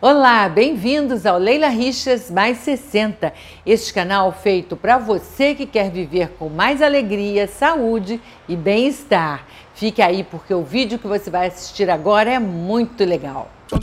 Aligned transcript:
Olá, 0.00 0.48
bem-vindos 0.48 1.26
ao 1.26 1.36
Leila 1.38 1.66
Richas 1.66 2.30
Mais 2.30 2.58
60, 2.58 3.32
este 3.66 3.92
canal 3.92 4.30
feito 4.30 4.76
para 4.76 4.96
você 4.96 5.56
que 5.56 5.66
quer 5.66 5.90
viver 5.90 6.34
com 6.38 6.48
mais 6.48 6.80
alegria, 6.80 7.48
saúde 7.48 8.20
e 8.48 8.54
bem-estar. 8.54 9.44
Fique 9.74 10.00
aí 10.00 10.22
porque 10.22 10.54
o 10.54 10.62
vídeo 10.62 11.00
que 11.00 11.08
você 11.08 11.28
vai 11.28 11.48
assistir 11.48 11.90
agora 11.90 12.30
é 12.30 12.38
muito 12.38 13.04
legal. 13.04 13.50
O 13.72 13.78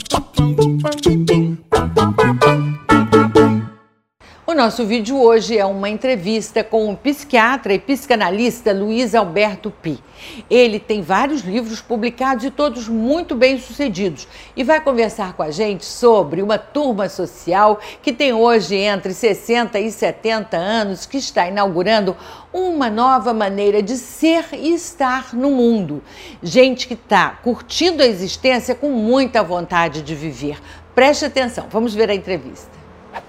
nosso 4.56 4.86
vídeo 4.86 5.20
hoje 5.20 5.58
é 5.58 5.66
uma 5.66 5.86
entrevista 5.86 6.64
com 6.64 6.90
o 6.90 6.96
psiquiatra 6.96 7.74
e 7.74 7.78
psicanalista 7.78 8.72
Luiz 8.72 9.14
Alberto 9.14 9.70
Pi. 9.70 10.02
Ele 10.48 10.80
tem 10.80 11.02
vários 11.02 11.42
livros 11.42 11.82
publicados 11.82 12.42
e 12.42 12.50
todos 12.50 12.88
muito 12.88 13.34
bem 13.34 13.60
sucedidos 13.60 14.26
e 14.56 14.64
vai 14.64 14.80
conversar 14.80 15.34
com 15.34 15.42
a 15.42 15.50
gente 15.50 15.84
sobre 15.84 16.40
uma 16.40 16.56
turma 16.56 17.06
social 17.10 17.78
que 18.00 18.14
tem 18.14 18.32
hoje 18.32 18.76
entre 18.76 19.12
60 19.12 19.78
e 19.78 19.92
70 19.92 20.56
anos 20.56 21.04
que 21.04 21.18
está 21.18 21.46
inaugurando 21.46 22.16
uma 22.50 22.88
nova 22.88 23.34
maneira 23.34 23.82
de 23.82 23.98
ser 23.98 24.46
e 24.54 24.72
estar 24.72 25.34
no 25.34 25.50
mundo. 25.50 26.02
Gente 26.42 26.88
que 26.88 26.94
está 26.94 27.28
curtindo 27.28 28.02
a 28.02 28.06
existência 28.06 28.74
com 28.74 28.88
muita 28.88 29.42
vontade 29.42 30.00
de 30.00 30.14
viver. 30.14 30.58
Preste 30.94 31.26
atenção, 31.26 31.66
vamos 31.70 31.94
ver 31.94 32.08
a 32.08 32.14
entrevista. 32.14 32.70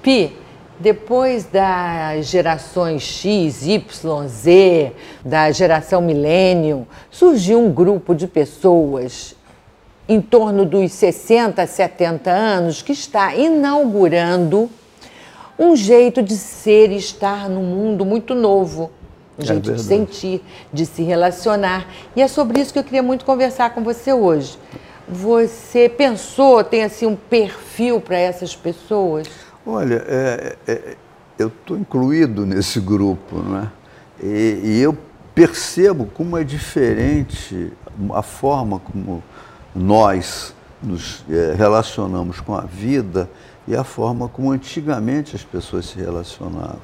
Pi, 0.02 0.47
depois 0.80 1.46
das 1.46 2.28
gerações 2.28 3.02
X, 3.02 3.66
Y, 3.66 4.28
Z, 4.28 4.92
da 5.26 5.52
geração 5.52 6.02
Millennium, 6.02 6.86
surgiu 7.10 7.60
um 7.60 7.72
grupo 7.72 8.14
de 8.14 8.28
pessoas 8.28 9.36
em 10.08 10.22
torno 10.22 10.66
dos 10.66 10.92
60, 10.94 11.66
70 11.66 12.30
anos 12.30 12.82
que 12.82 12.92
está 12.92 13.36
inaugurando 13.36 14.70
um 15.60 15.76
jeito 15.76 16.22
de 16.22 16.36
ser 16.36 16.92
e 16.92 16.98
estar 16.98 17.50
no 17.50 17.62
mundo 17.62 18.06
muito 18.06 18.36
novo. 18.36 18.92
Um 19.38 19.44
é 19.44 19.46
jeito 19.46 19.66
verdade. 19.66 19.82
de 19.82 19.88
sentir, 19.88 20.42
de 20.72 20.86
se 20.86 21.02
relacionar. 21.02 21.88
E 22.16 22.22
é 22.22 22.28
sobre 22.28 22.62
isso 22.62 22.72
que 22.72 22.80
eu 22.80 22.84
queria 22.84 23.04
muito 23.04 23.26
conversar 23.26 23.72
com 23.72 23.84
você 23.84 24.14
hoje. 24.14 24.58
Você 25.10 25.90
pensou, 25.90 26.64
tem 26.64 26.84
assim 26.84 27.06
um 27.06 27.16
perfil 27.16 28.00
para 28.00 28.18
essas 28.18 28.56
pessoas? 28.56 29.28
Olha, 29.70 30.02
é, 30.08 30.56
é, 30.66 30.96
eu 31.38 31.50
estou 31.50 31.78
incluído 31.78 32.46
nesse 32.46 32.80
grupo, 32.80 33.40
não 33.40 33.58
é? 33.58 33.68
E, 34.24 34.62
e, 34.64 34.80
eu 34.82 34.98
percebo 35.36 36.06
como 36.06 36.38
é 36.38 36.44
diferente 36.46 37.74
a 38.14 38.22
forma 38.22 38.80
como 38.80 39.22
nós 39.76 40.56
nos 40.82 41.26
é, 41.30 41.54
relacionamos 41.54 42.40
com 42.40 42.56
a 42.56 42.62
vida 42.62 43.30
e 43.68 43.76
a 43.76 43.84
forma 43.84 44.30
como 44.30 44.52
antigamente 44.52 45.36
as 45.36 45.44
pessoas 45.44 45.88
se 45.88 46.00
relacionavam. 46.00 46.80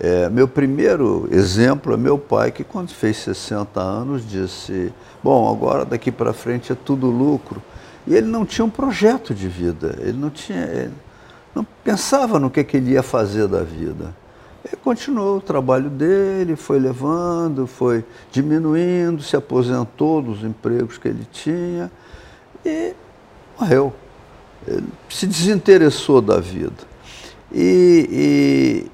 É, 0.00 0.28
meu 0.28 0.48
primeiro 0.48 1.28
exemplo 1.30 1.94
é 1.94 1.96
meu 1.96 2.18
pai, 2.18 2.50
que 2.50 2.64
quando 2.64 2.90
fez 2.90 3.18
60 3.18 3.80
anos 3.80 4.28
disse: 4.28 4.92
Bom, 5.22 5.48
agora 5.48 5.84
daqui 5.84 6.10
para 6.10 6.32
frente 6.32 6.72
é 6.72 6.74
tudo 6.74 7.06
lucro. 7.06 7.62
E 8.04 8.16
ele 8.16 8.26
não 8.26 8.44
tinha 8.44 8.64
um 8.64 8.70
projeto 8.70 9.32
de 9.32 9.46
vida, 9.46 9.96
ele 10.00 10.18
não 10.18 10.28
tinha. 10.28 10.64
Ele, 10.64 11.07
não 11.58 11.66
pensava 11.82 12.38
no 12.38 12.48
que, 12.48 12.62
que 12.62 12.76
ele 12.76 12.92
ia 12.92 13.02
fazer 13.02 13.48
da 13.48 13.62
vida. 13.62 14.14
Ele 14.64 14.76
continuou 14.76 15.38
o 15.38 15.40
trabalho 15.40 15.90
dele, 15.90 16.54
foi 16.54 16.78
levando, 16.78 17.66
foi 17.66 18.04
diminuindo, 18.30 19.22
se 19.22 19.36
aposentou 19.36 20.22
dos 20.22 20.44
empregos 20.44 20.98
que 20.98 21.08
ele 21.08 21.26
tinha 21.30 21.90
e 22.64 22.94
morreu. 23.58 23.92
Ele 24.66 24.86
se 25.08 25.26
desinteressou 25.26 26.20
da 26.20 26.38
vida. 26.38 26.86
E, 27.50 28.86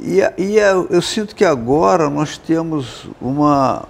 e, 0.00 0.18
e, 0.18 0.42
e 0.42 0.56
eu 0.56 1.02
sinto 1.02 1.34
que 1.34 1.44
agora 1.44 2.08
nós 2.08 2.38
temos 2.38 3.08
uma, 3.20 3.84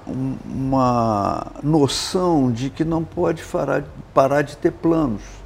uma 0.46 1.46
noção 1.62 2.50
de 2.50 2.70
que 2.70 2.84
não 2.84 3.04
pode 3.04 3.42
parar, 3.42 3.84
parar 4.14 4.42
de 4.42 4.56
ter 4.56 4.70
planos. 4.70 5.41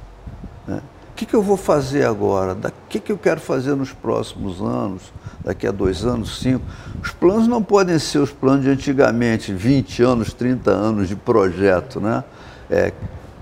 Que, 1.17 1.25
que 1.25 1.33
eu 1.33 1.41
vou 1.41 1.57
fazer 1.57 2.05
agora? 2.05 2.53
O 2.53 2.71
que, 2.87 2.99
que 2.99 3.11
eu 3.11 3.17
quero 3.17 3.41
fazer 3.41 3.75
nos 3.75 3.91
próximos 3.91 4.61
anos? 4.61 5.01
Daqui 5.43 5.65
a 5.65 5.71
dois 5.71 6.05
anos, 6.05 6.39
cinco? 6.39 6.63
Os 7.01 7.09
planos 7.09 7.47
não 7.47 7.63
podem 7.63 7.97
ser 7.97 8.19
os 8.19 8.31
planos 8.31 8.63
de 8.63 8.69
antigamente, 8.69 9.51
20 9.51 10.03
anos, 10.03 10.31
30 10.31 10.69
anos 10.69 11.07
de 11.07 11.15
projeto, 11.15 11.99
né? 11.99 12.23
É, 12.69 12.93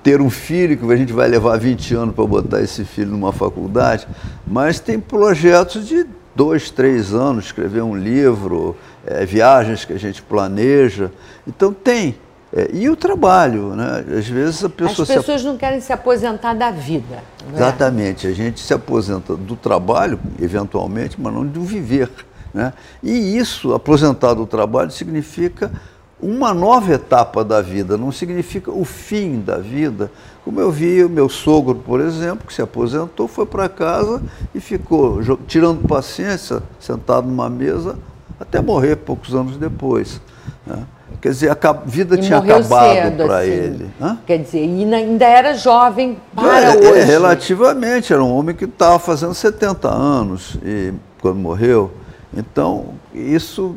ter 0.01 0.21
um 0.21 0.29
filho, 0.29 0.77
que 0.77 0.89
a 0.89 0.95
gente 0.95 1.11
vai 1.11 1.27
levar 1.27 1.57
20 1.57 1.95
anos 1.95 2.15
para 2.15 2.25
botar 2.25 2.61
esse 2.61 2.85
filho 2.85 3.11
numa 3.11 3.33
faculdade, 3.33 4.07
mas 4.47 4.79
tem 4.79 4.97
projetos 4.97 5.85
de 5.85 6.05
dois, 6.33 6.69
três 6.71 7.13
anos, 7.13 7.47
escrever 7.47 7.83
um 7.83 7.97
livro, 7.97 8.77
é, 9.05 9.25
viagens 9.25 9.83
que 9.83 9.91
a 9.91 9.99
gente 9.99 10.21
planeja. 10.21 11.11
Então 11.45 11.73
tem. 11.73 12.15
É, 12.55 12.69
e 12.71 12.89
o 12.89 12.95
trabalho, 12.95 13.75
né? 13.75 14.05
Às 14.17 14.27
vezes 14.27 14.63
a 14.63 14.69
pessoa. 14.69 15.03
As 15.03 15.13
pessoas 15.13 15.43
não 15.43 15.57
querem 15.57 15.81
se 15.81 15.91
aposentar 15.91 16.53
da 16.53 16.71
vida. 16.71 17.21
É? 17.51 17.55
Exatamente. 17.55 18.25
A 18.25 18.31
gente 18.31 18.61
se 18.61 18.73
aposenta 18.73 19.35
do 19.35 19.57
trabalho, 19.57 20.17
eventualmente, 20.41 21.19
mas 21.19 21.33
não 21.33 21.45
do 21.45 21.61
viver. 21.61 22.09
Né? 22.53 22.71
E 23.03 23.37
isso, 23.37 23.73
aposentar 23.73 24.33
do 24.33 24.45
trabalho, 24.45 24.89
significa 24.89 25.69
uma 26.17 26.53
nova 26.53 26.93
etapa 26.93 27.43
da 27.43 27.61
vida, 27.61 27.97
não 27.97 28.09
significa 28.09 28.71
o 28.71 28.85
fim 28.85 29.41
da 29.41 29.57
vida. 29.57 30.09
Como 30.45 30.61
eu 30.61 30.71
vi 30.71 31.03
o 31.03 31.09
meu 31.09 31.27
sogro, 31.27 31.75
por 31.75 31.99
exemplo, 31.99 32.47
que 32.47 32.53
se 32.53 32.61
aposentou, 32.61 33.27
foi 33.27 33.45
para 33.45 33.67
casa 33.67 34.23
e 34.53 34.61
ficou 34.61 35.19
tirando 35.45 35.85
paciência, 35.85 36.63
sentado 36.79 37.27
numa 37.27 37.49
mesa, 37.49 37.97
até 38.39 38.61
morrer 38.61 38.95
poucos 38.95 39.35
anos 39.35 39.57
depois. 39.57 40.21
Né? 40.65 40.85
Quer 41.21 41.29
dizer, 41.29 41.51
a 41.51 41.73
vida 41.73 42.15
e 42.15 42.21
tinha 42.21 42.37
acabado 42.37 43.17
para 43.17 43.39
assim. 43.39 43.49
ele. 43.49 43.89
Hã? 44.01 44.17
Quer 44.25 44.39
dizer, 44.39 44.63
e 44.63 44.93
ainda 44.93 45.25
era 45.25 45.53
jovem 45.53 46.17
para 46.35 46.73
é, 46.73 46.77
hoje. 46.77 46.99
É, 46.99 47.03
relativamente, 47.03 48.13
era 48.13 48.23
um 48.23 48.35
homem 48.35 48.55
que 48.55 48.65
estava 48.65 48.99
fazendo 48.99 49.33
70 49.33 49.87
anos 49.89 50.57
e, 50.63 50.93
quando 51.21 51.37
morreu. 51.37 51.91
Então, 52.35 52.95
isso 53.13 53.75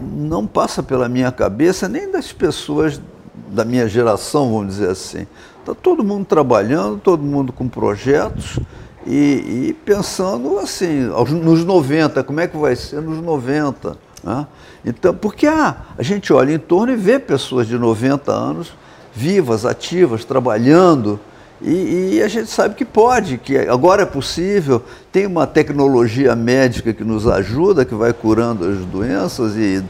não 0.00 0.46
passa 0.46 0.82
pela 0.82 1.08
minha 1.08 1.32
cabeça, 1.32 1.88
nem 1.88 2.10
das 2.10 2.32
pessoas 2.32 3.00
da 3.48 3.64
minha 3.64 3.88
geração, 3.88 4.52
vamos 4.52 4.74
dizer 4.74 4.90
assim. 4.90 5.26
Está 5.60 5.74
todo 5.74 6.02
mundo 6.02 6.24
trabalhando, 6.24 6.98
todo 6.98 7.22
mundo 7.22 7.52
com 7.52 7.68
projetos 7.68 8.58
e, 9.06 9.68
e 9.68 9.76
pensando 9.84 10.58
assim, 10.58 11.04
nos 11.42 11.64
90, 11.64 12.22
como 12.24 12.40
é 12.40 12.46
que 12.46 12.56
vai 12.56 12.74
ser 12.76 13.00
nos 13.00 13.22
90? 13.22 13.96
Né? 14.22 14.46
Então, 14.84 15.14
porque 15.14 15.46
ah, 15.46 15.76
a 15.96 16.02
gente 16.02 16.32
olha 16.32 16.52
em 16.52 16.58
torno 16.58 16.92
e 16.92 16.96
vê 16.96 17.18
pessoas 17.18 17.66
de 17.66 17.78
90 17.78 18.32
anos 18.32 18.72
vivas, 19.14 19.66
ativas, 19.66 20.24
trabalhando, 20.24 21.20
e, 21.64 22.16
e, 22.16 22.22
a 22.22 22.28
gente 22.28 22.50
sabe 22.50 22.74
que 22.74 22.84
pode, 22.84 23.38
que 23.38 23.56
agora 23.56 24.02
é 24.02 24.06
possível, 24.06 24.82
tem 25.12 25.26
uma 25.26 25.46
tecnologia 25.46 26.34
médica 26.34 26.92
que 26.92 27.04
nos 27.04 27.28
ajuda, 27.28 27.84
que 27.84 27.94
vai 27.94 28.12
curando 28.12 28.68
as 28.68 28.78
doenças 28.78 29.54
e, 29.56 29.84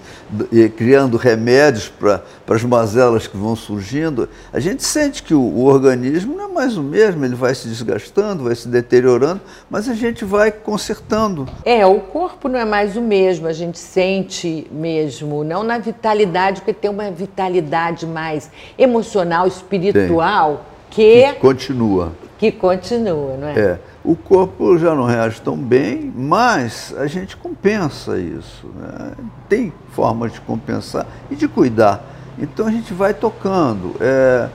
e 0.52 0.68
criando 0.68 1.16
remédios 1.16 1.88
para 1.88 2.22
as 2.48 2.62
mazelas 2.62 3.26
que 3.26 3.36
vão 3.36 3.56
surgindo. 3.56 4.28
A 4.52 4.60
gente 4.60 4.82
sente 4.82 5.22
que 5.22 5.32
o, 5.32 5.40
o, 5.40 5.64
organismo 5.64 6.36
não 6.36 6.44
é 6.44 6.48
mais 6.48 6.76
o 6.76 6.82
mesmo, 6.82 7.24
ele 7.24 7.34
vai 7.34 7.54
se 7.54 7.68
desgastando, 7.68 8.44
vai 8.44 8.54
se 8.54 8.68
deteriorando, 8.68 9.40
mas 9.70 9.88
a 9.88 9.94
gente 9.94 10.26
vai 10.26 10.52
consertando. 10.52 11.48
É, 11.64 11.86
o 11.86 12.00
corpo 12.00 12.48
não 12.48 12.58
é 12.58 12.64
mais 12.66 12.96
o 12.96 13.00
mesmo, 13.00 13.46
a 13.46 13.52
gente 13.52 13.78
sente 13.78 14.66
mesmo, 14.70 15.42
não 15.42 15.62
na 15.62 15.78
vitalidade, 15.78 16.60
porque 16.60 16.74
tem 16.74 16.90
uma 16.90 17.10
vitalidade 17.10 18.06
mais 18.06 18.50
emocional, 18.76 19.46
espiritual. 19.46 20.56
Tem 20.56 20.71
que, 20.92 21.32
que 21.32 21.40
continua. 21.40 22.12
Que 22.38 22.52
continua, 22.52 23.36
não 23.36 23.48
é? 23.48 23.58
É. 23.58 23.78
O 24.04 24.14
corpo 24.14 24.76
já 24.76 24.94
não 24.94 25.04
reage 25.04 25.40
tão 25.40 25.56
bem, 25.56 26.12
mas 26.14 26.94
a 26.98 27.06
gente 27.06 27.36
compensa 27.36 28.18
isso. 28.18 28.66
Né? 28.74 29.12
Tem 29.48 29.72
formas 29.92 30.32
de 30.32 30.40
compensar 30.40 31.06
e 31.30 31.36
de 31.36 31.48
cuidar. 31.48 32.04
Então 32.38 32.66
a 32.66 32.70
gente 32.70 32.92
vai 32.92 33.14
tocando. 33.14 33.94
É, 34.00 34.48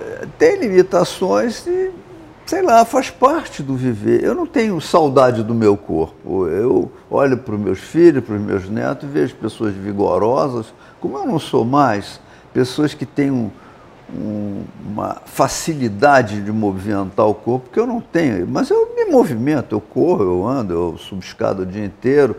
é, 0.00 0.26
tem 0.38 0.58
limitações 0.58 1.66
e, 1.66 1.90
sei 2.44 2.60
lá, 2.60 2.84
faz 2.84 3.08
parte 3.08 3.62
do 3.62 3.74
viver. 3.76 4.22
Eu 4.22 4.34
não 4.34 4.46
tenho 4.46 4.78
saudade 4.80 5.42
do 5.42 5.54
meu 5.54 5.76
corpo. 5.76 6.46
Eu 6.48 6.90
olho 7.10 7.38
para 7.38 7.54
os 7.54 7.60
meus 7.60 7.78
filhos, 7.78 8.24
para 8.24 8.34
os 8.34 8.42
meus 8.42 8.68
netos, 8.68 9.08
vejo 9.08 9.34
pessoas 9.36 9.74
vigorosas, 9.74 10.74
como 11.00 11.16
eu 11.16 11.26
não 11.26 11.38
sou 11.38 11.64
mais, 11.64 12.20
pessoas 12.52 12.92
que 12.92 13.06
têm 13.06 13.30
um 13.30 13.50
um, 14.16 14.64
uma 14.84 15.16
facilidade 15.24 16.40
de 16.40 16.50
movimentar 16.50 17.26
o 17.26 17.34
corpo 17.34 17.70
que 17.70 17.78
eu 17.78 17.86
não 17.86 18.00
tenho. 18.00 18.46
Mas 18.46 18.70
eu 18.70 18.94
me 18.94 19.04
movimento, 19.06 19.74
eu 19.74 19.80
corro, 19.80 20.22
eu 20.22 20.46
ando, 20.46 20.72
eu 20.72 20.98
subo 20.98 21.22
escada 21.22 21.62
o 21.62 21.66
dia 21.66 21.84
inteiro 21.84 22.36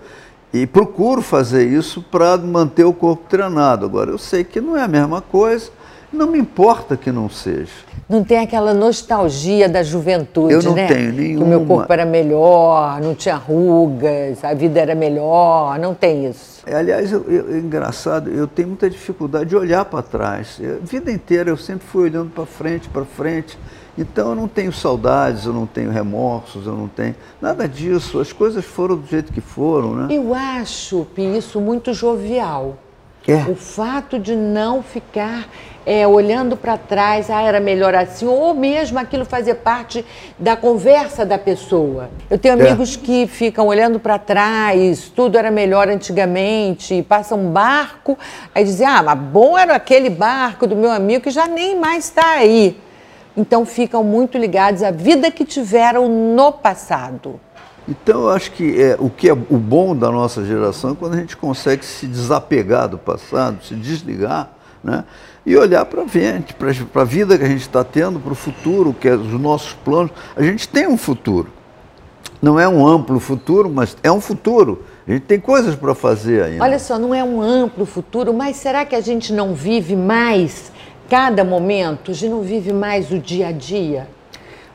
e 0.53 0.65
procuro 0.65 1.21
fazer 1.21 1.67
isso 1.67 2.01
para 2.01 2.37
manter 2.37 2.83
o 2.83 2.93
corpo 2.93 3.23
treinado. 3.29 3.85
Agora, 3.85 4.11
eu 4.11 4.17
sei 4.17 4.43
que 4.43 4.59
não 4.59 4.75
é 4.75 4.83
a 4.83 4.87
mesma 4.87 5.21
coisa 5.21 5.71
Não 6.11 6.27
me 6.27 6.39
importa 6.39 6.95
que 6.95 7.11
não 7.11 7.29
seja. 7.29 7.71
Não 8.07 8.23
tem 8.23 8.37
aquela 8.39 8.73
nostalgia 8.73 9.67
da 9.67 9.83
juventude, 9.83 10.53
Eu 10.53 10.63
não 10.63 10.73
né? 10.73 10.87
tenho 10.87 11.11
Que 11.13 11.19
o 11.19 11.21
nenhuma. 11.21 11.45
meu 11.45 11.65
corpo 11.65 11.91
era 11.91 12.05
melhor, 12.05 13.01
não 13.01 13.13
tinha 13.13 13.35
rugas, 13.35 14.41
a 14.43 14.53
vida 14.53 14.79
era 14.79 14.95
melhor, 14.95 15.77
não 15.77 15.93
tem 15.93 16.25
isso. 16.25 16.61
É, 16.65 16.75
Aliás, 16.75 17.11
eu, 17.11 17.25
eu- 17.29 17.53
é 17.55 17.59
engraçado, 17.59 18.29
eu 18.29 18.47
tenho 18.47 18.69
muita 18.69 18.89
dificuldade 18.89 19.49
de 19.49 19.55
olhar 19.57 19.83
para 19.85 20.01
trás. 20.01 20.59
A 20.61 20.85
vida 20.85 21.11
inteira 21.11 21.49
eu 21.49 21.57
sempre 21.57 21.85
fui 21.85 22.03
olhando 22.03 22.29
para 22.29 22.45
frente, 22.45 22.87
para 22.87 23.03
frente. 23.03 23.57
Então 23.97 24.29
eu 24.29 24.35
não 24.35 24.47
tenho 24.47 24.71
saudades, 24.71 25.45
eu 25.45 25.51
não 25.53 25.65
tenho 25.65 25.91
remorsos, 25.91 26.65
eu 26.65 26.73
não 26.73 26.87
tenho 26.87 27.15
nada 27.41 27.67
disso. 27.67 28.19
As 28.21 28.31
coisas 28.31 28.63
foram 28.63 28.95
do 28.95 29.05
jeito 29.07 29.33
que 29.33 29.41
foram, 29.41 29.93
né? 29.95 30.07
Eu 30.15 30.33
acho, 30.33 31.05
Pi, 31.13 31.37
isso 31.37 31.59
muito 31.59 31.93
jovial. 31.93 32.77
É. 33.27 33.43
O 33.51 33.55
fato 33.55 34.17
de 34.17 34.35
não 34.37 34.81
ficar 34.81 35.49
é, 35.89 36.05
olhando 36.05 36.57
para 36.57 36.77
trás, 36.77 37.29
ah, 37.29 37.41
era 37.41 37.61
melhor 37.61 37.95
assim, 37.95 38.25
ou 38.25 38.53
mesmo 38.53 38.99
aquilo 38.99 39.23
fazer 39.23 39.55
parte 39.55 40.03
da 40.37 40.57
conversa 40.57 41.25
da 41.25 41.37
pessoa. 41.37 42.09
Eu 42.29 42.37
tenho 42.37 42.61
É. 42.61 42.67
amigos 42.67 42.97
que 42.97 43.25
ficam 43.25 43.67
olhando 43.67 43.97
para 43.97 44.19
trás, 44.19 45.09
tudo 45.15 45.37
era 45.37 45.49
melhor 45.49 45.87
antigamente, 45.87 47.01
passa 47.07 47.35
um 47.35 47.49
barco, 47.51 48.17
aí 48.53 48.65
dizem, 48.65 48.85
ah, 48.85 49.01
mas 49.01 49.17
bom 49.17 49.57
era 49.57 49.75
aquele 49.75 50.09
barco 50.09 50.67
do 50.67 50.75
meu 50.75 50.91
amigo 50.91 51.23
que 51.23 51.31
já 51.31 51.47
nem 51.47 51.79
mais 51.79 52.03
está 52.03 52.31
aí. 52.31 52.77
Então 53.37 53.65
ficam 53.65 54.03
muito 54.03 54.37
ligados 54.37 54.83
à 54.83 54.91
vida 54.91 55.31
que 55.31 55.45
tiveram 55.45 56.09
no 56.09 56.51
passado. 56.51 57.39
Então 57.87 58.23
eu 58.23 58.29
acho 58.31 58.51
que 58.51 58.81
é, 58.81 58.97
o 58.99 59.09
que 59.09 59.29
é 59.29 59.31
o 59.33 59.37
bom 59.57 59.95
da 59.95 60.11
nossa 60.11 60.43
geração 60.43 60.91
é 60.91 60.95
quando 60.95 61.13
a 61.13 61.17
gente 61.17 61.37
consegue 61.37 61.85
se 61.85 62.05
desapegar 62.07 62.89
do 62.89 62.97
passado, 62.97 63.63
se 63.63 63.73
desligar, 63.73 64.49
né? 64.83 65.05
E 65.47 65.55
olhar 65.55 65.85
para 65.85 66.05
frente, 66.05 66.53
para 66.53 67.01
a 67.01 67.05
vida 67.05 67.37
que 67.37 67.43
a 67.45 67.47
gente 67.47 67.61
está 67.61 67.81
tendo, 67.81 68.19
para 68.19 68.33
o 68.33 68.35
futuro, 68.35 68.93
que 68.93 69.07
é 69.07 69.15
os 69.15 69.31
nossos 69.39 69.71
planos. 69.71 70.11
A 70.35 70.43
gente 70.43 70.67
tem 70.67 70.85
um 70.85 70.97
futuro. 70.97 71.47
Não 72.41 72.59
é 72.59 72.67
um 72.67 72.85
amplo 72.85 73.17
futuro, 73.17 73.69
mas 73.69 73.95
é 74.03 74.11
um 74.11 74.19
futuro. 74.19 74.83
A 75.07 75.11
gente 75.11 75.23
tem 75.23 75.39
coisas 75.39 75.73
para 75.73 75.95
fazer 75.95 76.43
ainda. 76.43 76.61
Olha 76.61 76.77
só, 76.77 76.99
não 76.99 77.15
é 77.15 77.23
um 77.23 77.41
amplo 77.41 77.85
futuro, 77.85 78.33
mas 78.33 78.57
será 78.57 78.83
que 78.83 78.93
a 78.93 78.99
gente 78.99 79.31
não 79.31 79.53
vive 79.53 79.95
mais 79.95 80.69
cada 81.09 81.45
momento? 81.45 82.11
A 82.11 82.13
gente 82.13 82.29
não 82.29 82.41
vive 82.41 82.73
mais 82.73 83.09
o 83.09 83.17
dia 83.17 83.47
a 83.47 83.51
dia? 83.53 84.09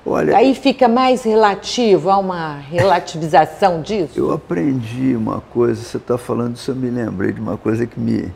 Olha, 0.07 0.35
Aí 0.35 0.55
fica 0.55 0.89
mais 0.89 1.23
relativo, 1.23 2.09
há 2.09 2.17
uma 2.17 2.57
relativização 2.57 3.83
disso? 3.85 4.15
Eu 4.17 4.33
aprendi 4.33 5.15
uma 5.15 5.43
coisa, 5.53 5.83
você 5.83 5.99
está 5.99 6.17
falando 6.17 6.57
isso, 6.57 6.71
eu 6.71 6.75
me 6.75 6.89
lembrei 6.91 7.31
de 7.31 7.41
uma 7.43 7.57
coisa 7.59 7.87
que 7.87 8.01
me, 8.01 8.23
me- 8.23 8.33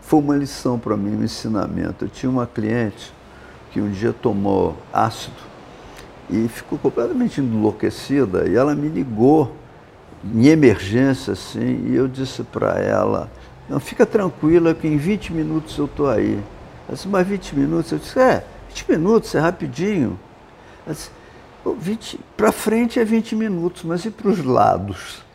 foi 0.00 0.20
uma 0.20 0.36
lição 0.36 0.78
para 0.78 0.96
mim, 0.96 1.16
um 1.16 1.24
ensinamento. 1.24 2.04
Eu 2.04 2.08
tinha 2.08 2.30
uma 2.30 2.46
cliente 2.46 3.12
que 3.70 3.80
um 3.80 3.90
dia 3.90 4.12
tomou 4.12 4.76
ácido 4.92 5.36
e 6.30 6.48
ficou 6.48 6.78
completamente 6.78 7.40
enlouquecida 7.40 8.48
e 8.48 8.56
ela 8.56 8.74
me 8.74 8.88
ligou 8.88 9.54
em 10.24 10.46
emergência 10.46 11.34
assim 11.34 11.86
e 11.88 11.94
eu 11.94 12.08
disse 12.08 12.42
para 12.42 12.80
ela, 12.80 13.30
não, 13.68 13.80
fica 13.80 14.06
tranquila 14.06 14.74
que 14.74 14.86
em 14.86 14.96
20 14.96 15.32
minutos 15.32 15.76
eu 15.76 15.86
estou 15.86 16.08
aí. 16.08 16.34
Ela 16.86 16.94
disse, 16.96 17.08
mas 17.08 17.26
20 17.26 17.56
minutos? 17.56 17.92
Eu 17.92 17.98
disse, 17.98 18.18
é, 18.18 18.44
20 18.68 18.90
minutos, 18.90 19.34
é 19.34 19.40
rapidinho. 19.40 20.18
Ela 20.86 20.94
disse, 20.94 21.10
para 22.36 22.52
frente 22.52 23.00
é 23.00 23.04
20 23.04 23.34
minutos, 23.34 23.82
mas 23.82 24.04
e 24.04 24.10
para 24.10 24.28
os 24.28 24.44
lados? 24.44 25.25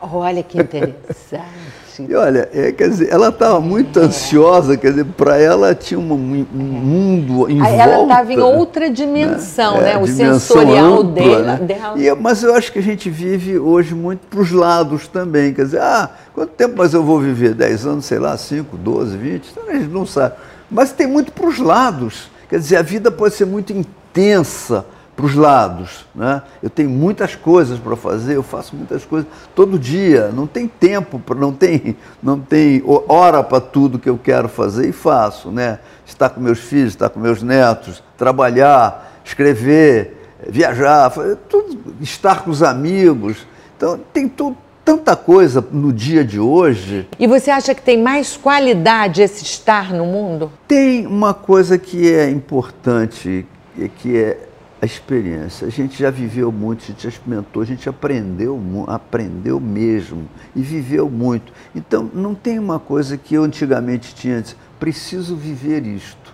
Olha 0.00 0.42
que 0.42 0.58
interessante. 0.60 1.78
E 2.08 2.14
olha, 2.14 2.48
é, 2.52 2.70
quer 2.70 2.88
dizer, 2.90 3.08
ela 3.10 3.30
estava 3.30 3.60
muito 3.60 3.98
ansiosa, 3.98 4.76
quer 4.76 4.90
dizer, 4.90 5.04
para 5.04 5.36
ela 5.36 5.74
tinha 5.74 5.98
um, 5.98 6.12
um 6.12 6.46
mundo 6.62 7.50
em 7.50 7.60
Aí 7.60 7.76
volta. 7.76 7.82
ela 7.82 8.02
estava 8.04 8.32
em 8.32 8.36
né? 8.36 8.42
outra 8.44 8.88
dimensão, 8.88 9.78
É, 9.78 9.80
né? 9.80 9.98
O 9.98 10.04
dimensão 10.04 10.38
sensorial 10.38 11.00
ampla, 11.00 11.12
dela. 11.12 11.56
né? 11.56 11.66
dela. 11.66 11.98
E 11.98 12.14
mas 12.14 12.44
eu 12.44 12.54
acho 12.54 12.70
que 12.72 12.78
a 12.78 12.82
gente 12.82 13.10
vive 13.10 13.58
hoje 13.58 13.96
muito 13.96 14.20
para 14.28 14.38
os 14.40 14.52
lados 14.52 15.08
também. 15.08 15.52
Quer 15.52 15.64
dizer, 15.64 15.80
ah, 15.80 16.08
quanto 16.32 16.50
tempo 16.50 16.78
mais 16.78 16.94
eu 16.94 17.02
vou 17.02 17.18
viver? 17.18 17.52
10 17.54 17.86
anos, 17.86 18.04
sei 18.04 18.20
lá, 18.20 18.36
5, 18.36 18.76
12, 18.76 19.16
20? 19.16 19.48
Então 19.50 19.64
a 19.68 19.72
gente 19.72 19.88
não 19.88 20.06
sabe. 20.06 20.36
Mas 20.70 20.92
tem 20.92 21.08
muito 21.08 21.32
para 21.32 21.46
os 21.48 21.58
lados. 21.58 22.30
Quer 22.48 22.60
dizer, 22.60 22.76
a 22.76 22.82
vida 22.82 23.10
pode 23.10 23.34
ser 23.34 23.44
muito 23.44 23.72
intensa 23.72 24.84
para 25.18 25.26
os 25.26 25.34
lados. 25.34 26.06
Né? 26.14 26.40
Eu 26.62 26.70
tenho 26.70 26.88
muitas 26.88 27.34
coisas 27.34 27.76
para 27.76 27.96
fazer, 27.96 28.36
eu 28.36 28.42
faço 28.44 28.76
muitas 28.76 29.04
coisas 29.04 29.28
todo 29.52 29.76
dia. 29.76 30.30
Não 30.32 30.46
tem 30.46 30.68
tempo, 30.68 31.20
não 31.34 31.52
tem, 31.52 31.96
não 32.22 32.38
tem 32.38 32.80
ho- 32.86 33.02
hora 33.08 33.42
para 33.42 33.60
tudo 33.60 33.98
que 33.98 34.08
eu 34.08 34.16
quero 34.16 34.48
fazer 34.48 34.88
e 34.88 34.92
faço. 34.92 35.50
Né? 35.50 35.80
Estar 36.06 36.28
com 36.30 36.40
meus 36.40 36.60
filhos, 36.60 36.90
estar 36.92 37.08
com 37.08 37.18
meus 37.18 37.42
netos, 37.42 38.00
trabalhar, 38.16 39.20
escrever, 39.24 40.30
viajar, 40.48 41.10
fazer 41.10 41.36
tudo, 41.48 41.96
estar 42.00 42.44
com 42.44 42.52
os 42.52 42.62
amigos. 42.62 43.44
Então, 43.76 43.98
tem 44.12 44.28
tu- 44.28 44.56
tanta 44.84 45.16
coisa 45.16 45.62
no 45.72 45.92
dia 45.92 46.24
de 46.24 46.38
hoje. 46.38 47.08
E 47.18 47.26
você 47.26 47.50
acha 47.50 47.74
que 47.74 47.82
tem 47.82 48.00
mais 48.00 48.36
qualidade 48.36 49.20
esse 49.20 49.42
estar 49.42 49.92
no 49.92 50.06
mundo? 50.06 50.52
Tem 50.68 51.04
uma 51.08 51.34
coisa 51.34 51.76
que 51.76 52.08
é 52.08 52.30
importante, 52.30 53.44
e 53.76 53.88
que 53.88 54.16
é 54.16 54.47
a 54.80 54.86
experiência. 54.86 55.66
A 55.66 55.70
gente 55.70 55.98
já 55.98 56.10
viveu 56.10 56.52
muito, 56.52 56.84
a 56.84 56.86
gente 56.86 57.02
já 57.02 57.08
experimentou, 57.08 57.62
a 57.62 57.66
gente 57.66 57.88
aprendeu, 57.88 58.60
aprendeu 58.86 59.58
mesmo 59.58 60.28
e 60.54 60.62
viveu 60.62 61.10
muito. 61.10 61.52
Então, 61.74 62.08
não 62.14 62.34
tem 62.34 62.58
uma 62.58 62.78
coisa 62.78 63.16
que 63.16 63.34
eu 63.34 63.42
antigamente 63.42 64.14
tinha, 64.14 64.40
disse, 64.40 64.56
preciso 64.78 65.34
viver 65.34 65.84
isto. 65.84 66.32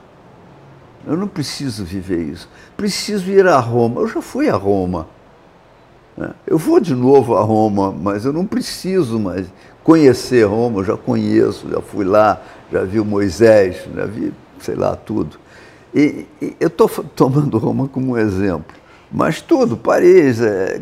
Eu 1.06 1.16
não 1.16 1.28
preciso 1.28 1.84
viver 1.84 2.22
isso. 2.22 2.48
Preciso 2.76 3.30
ir 3.30 3.46
a 3.46 3.58
Roma. 3.58 4.00
Eu 4.00 4.08
já 4.08 4.22
fui 4.22 4.48
a 4.48 4.56
Roma. 4.56 5.06
né? 6.16 6.30
Eu 6.46 6.56
vou 6.56 6.80
de 6.80 6.94
novo 6.94 7.36
a 7.36 7.42
Roma, 7.42 7.92
mas 7.92 8.24
eu 8.24 8.32
não 8.32 8.46
preciso 8.46 9.18
mais 9.18 9.46
conhecer 9.82 10.44
Roma. 10.44 10.80
Eu 10.80 10.84
já 10.84 10.96
conheço, 10.96 11.68
já 11.68 11.80
fui 11.80 12.04
lá, 12.04 12.42
já 12.72 12.84
vi 12.84 13.00
o 13.00 13.04
Moisés, 13.04 13.86
já 13.94 14.06
vi, 14.06 14.32
sei 14.58 14.74
lá, 14.74 14.96
tudo. 14.96 15.38
E, 15.94 16.26
e 16.42 16.56
eu 16.58 16.68
estou 16.68 16.88
tomando 17.14 17.56
Roma 17.58 17.88
como 17.88 18.18
exemplo. 18.18 18.76
Mas 19.10 19.40
tudo, 19.40 19.76
Paris, 19.76 20.40
é, 20.40 20.80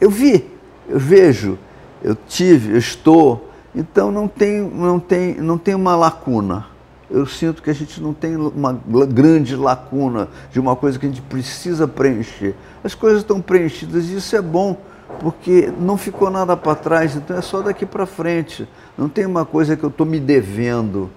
eu 0.00 0.08
vi, 0.08 0.48
eu 0.88 0.98
vejo, 0.98 1.58
eu 2.02 2.14
tive, 2.14 2.72
eu 2.72 2.78
estou. 2.78 3.48
Então 3.74 4.10
não 4.10 4.28
tem, 4.28 4.60
não 4.60 5.00
tem, 5.00 5.34
não 5.34 5.58
tem 5.58 5.74
uma 5.74 5.96
lacuna. 5.96 6.66
Eu 7.10 7.26
sinto 7.26 7.60
que 7.60 7.68
a 7.68 7.72
gente 7.72 8.00
não 8.00 8.14
tem 8.14 8.36
uma 8.36 8.72
grande 9.08 9.56
lacuna 9.56 10.28
de 10.52 10.60
uma 10.60 10.76
coisa 10.76 10.96
que 10.96 11.06
a 11.06 11.08
gente 11.08 11.22
precisa 11.22 11.88
preencher. 11.88 12.54
As 12.84 12.94
coisas 12.94 13.22
estão 13.22 13.40
preenchidas 13.40 14.06
e 14.06 14.16
isso 14.16 14.36
é 14.36 14.40
bom, 14.40 14.80
porque 15.18 15.72
não 15.80 15.96
ficou 15.96 16.30
nada 16.30 16.56
para 16.56 16.76
trás, 16.76 17.16
então 17.16 17.36
é 17.36 17.42
só 17.42 17.62
daqui 17.62 17.84
para 17.84 18.06
frente. 18.06 18.68
Não 18.96 19.08
tem 19.08 19.26
uma 19.26 19.44
coisa 19.44 19.76
que 19.76 19.82
eu 19.82 19.88
estou 19.88 20.06
me 20.06 20.20
devendo. 20.20 21.10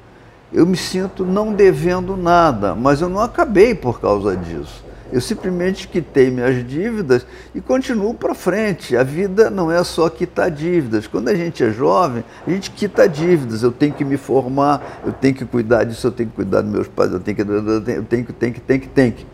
Eu 0.53 0.67
me 0.67 0.77
sinto 0.77 1.25
não 1.25 1.51
devendo 1.51 2.15
nada, 2.15 2.75
mas 2.75 3.01
eu 3.01 3.09
não 3.09 3.19
acabei 3.19 3.73
por 3.73 3.99
causa 3.99 4.37
disso. 4.37 4.83
Eu 5.11 5.19
simplesmente 5.19 5.87
quitei 5.87 6.31
minhas 6.31 6.67
dívidas 6.67 7.25
e 7.53 7.61
continuo 7.61 8.13
para 8.13 8.33
frente. 8.33 8.95
A 8.97 9.03
vida 9.03 9.49
não 9.49 9.71
é 9.71 9.83
só 9.83 10.09
quitar 10.09 10.49
dívidas. 10.49 11.05
Quando 11.07 11.29
a 11.29 11.35
gente 11.35 11.63
é 11.63 11.71
jovem, 11.71 12.23
a 12.47 12.49
gente 12.49 12.71
quita 12.71 13.07
dívidas. 13.07 13.61
Eu 13.61 13.71
tenho 13.71 13.93
que 13.93 14.03
me 14.03 14.17
formar, 14.17 15.01
eu 15.05 15.11
tenho 15.11 15.35
que 15.35 15.45
cuidar 15.45 15.83
disso, 15.83 16.07
eu 16.07 16.11
tenho 16.11 16.29
que 16.29 16.35
cuidar 16.35 16.61
dos 16.61 16.71
meus 16.71 16.87
pais, 16.87 17.11
eu 17.11 17.19
tenho 17.19 17.35
que, 17.35 17.41
eu 17.43 17.81
tenho, 17.81 18.03
tenho 18.03 18.25
que, 18.25 18.33
tenho 18.33 18.53
que, 18.53 18.61
tenho 18.61 18.79
que, 18.81 18.87
tenho 18.87 19.11
que. 19.11 19.25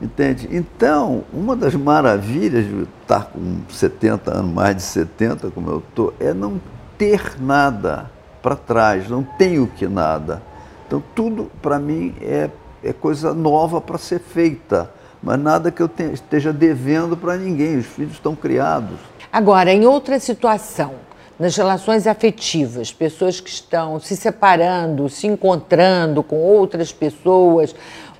Entende? 0.00 0.48
Então, 0.52 1.24
uma 1.32 1.56
das 1.56 1.74
maravilhas 1.74 2.64
de 2.64 2.86
estar 3.02 3.24
com 3.24 3.60
70 3.68 4.38
anos, 4.38 4.52
mais 4.52 4.76
de 4.76 4.82
70, 4.82 5.50
como 5.50 5.70
eu 5.70 5.78
estou, 5.78 6.14
é 6.20 6.32
não 6.32 6.60
ter 6.96 7.40
nada 7.40 8.08
para 8.40 8.54
trás, 8.54 9.08
não 9.08 9.24
tenho 9.24 9.66
que 9.66 9.88
nada. 9.88 10.47
Então, 10.88 11.02
tudo 11.14 11.50
para 11.60 11.78
mim 11.78 12.14
é, 12.18 12.48
é 12.82 12.94
coisa 12.94 13.34
nova 13.34 13.78
para 13.78 13.98
ser 13.98 14.18
feita, 14.20 14.90
mas 15.22 15.38
nada 15.38 15.70
que 15.70 15.82
eu 15.82 15.88
tenha- 15.88 16.12
esteja 16.12 16.50
devendo 16.50 17.14
para 17.14 17.36
ninguém. 17.36 17.76
Os 17.76 17.84
filhos 17.86 18.14
estão 18.14 18.34
criados. 18.34 18.96
Agora, 19.30 19.70
em 19.70 19.84
outra 19.84 20.18
situação, 20.18 20.94
nas 21.38 21.54
relações 21.54 22.06
afetivas, 22.06 22.90
pessoas 22.90 23.38
que 23.38 23.50
estão 23.50 24.00
se 24.00 24.16
separando, 24.16 25.10
se 25.10 25.26
encontrando 25.26 26.22
com 26.22 26.36
outras 26.36 26.90
pessoas, 26.90 27.74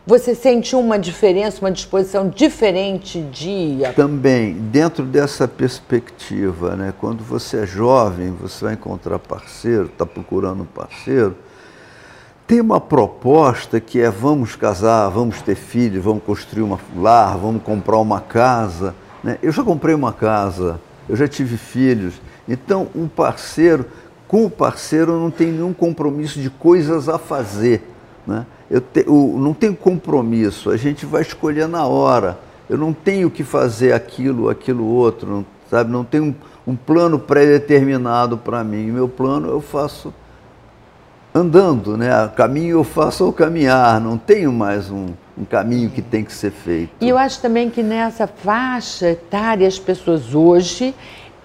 você 0.07 0.35
sente 0.35 0.77
uma 0.77 0.99
diferença, 0.99 1.61
uma 1.63 1.73
disposição 1.73 2.29
diferente 2.29 3.23
de. 3.23 3.79
Também, 3.97 4.53
dentro 4.53 5.05
dessa 5.07 5.49
perspectiva, 5.49 6.77
né, 6.77 6.93
quando 7.01 7.25
você 7.25 7.61
é 7.61 7.67
jovem, 7.67 8.31
você 8.31 8.67
vai 8.67 8.75
encontrar 8.75 9.19
parceiro, 9.19 9.87
está 9.87 10.05
procurando 10.05 10.63
um 10.63 10.67
parceiro, 10.67 11.35
tem 12.49 12.63
uma 12.63 12.81
proposta 12.81 13.79
que 13.79 14.01
é 14.01 14.11
vamos 14.11 14.57
casar, 14.57 15.11
vamos 15.11 15.43
ter 15.43 15.55
filhos, 15.55 16.03
vamos 16.03 16.23
construir 16.25 16.63
uma 16.63 16.81
lar, 16.97 17.37
vamos 17.37 17.63
comprar 17.63 17.99
uma 17.99 18.23
casa. 18.23 18.95
né? 19.23 19.37
Eu 19.43 19.53
já 19.53 19.63
comprei 19.63 19.95
uma 19.95 20.15
casa, 20.15 20.81
eu 21.07 21.15
já 21.15 21.29
tive 21.29 21.59
filhos. 21.59 22.15
Então, 22.49 22.89
um 22.95 23.07
parceiro, 23.07 23.85
com 24.27 24.47
o 24.47 24.51
parceiro, 24.51 25.21
não 25.21 25.31
tenho 25.31 25.53
nenhum 25.53 25.75
compromisso 25.75 26.41
de 26.41 26.49
coisas 26.49 27.07
a 27.07 27.19
fazer. 27.19 27.87
Né? 28.27 28.47
eu 28.71 28.81
te, 28.81 29.05
o, 29.07 29.39
não 29.39 29.53
tem 29.53 29.75
compromisso, 29.75 30.71
a 30.71 30.77
gente 30.79 31.05
vai 31.05 31.21
escolher 31.21 31.69
na 31.69 31.87
hora. 31.87 32.39
Eu 32.69 32.79
não 32.79 32.95
tenho 32.95 33.31
que 33.31 33.45
fazer 33.45 33.93
aquilo, 33.93 34.49
aquilo 34.49 34.87
outro, 34.87 35.31
não, 35.31 35.47
sabe? 35.71 35.91
Não 35.91 36.03
tem 36.03 36.21
um, 36.23 36.35
um 36.67 36.75
plano 36.75 37.19
pré-determinado 37.19 38.39
para 38.39 38.65
mim. 38.65 38.91
Meu 38.91 39.07
plano 39.07 39.49
eu 39.49 39.61
faço 39.61 40.15
andando, 41.39 41.97
né? 41.97 42.09
Caminho 42.37 42.79
eu 42.79 42.85
faço 42.85 43.25
ao 43.25 43.33
caminhar, 43.33 44.01
não 44.01 44.19
tenho 44.19 44.53
mais 44.53 44.91
um, 44.91 45.07
um 45.37 45.45
caminho 45.45 45.91
que 45.91 46.03
tem 46.03 46.25
que 46.25 46.33
ser 46.33 46.51
feito. 46.51 46.91
E 47.01 47.09
eu 47.09 47.17
acho 47.17 47.41
também 47.41 47.71
que 47.71 47.83
nessa 47.83 48.27
faixa 48.27 49.11
etária 49.11 49.67
as 49.67 49.79
pessoas 49.79 50.35
hoje 50.35 50.95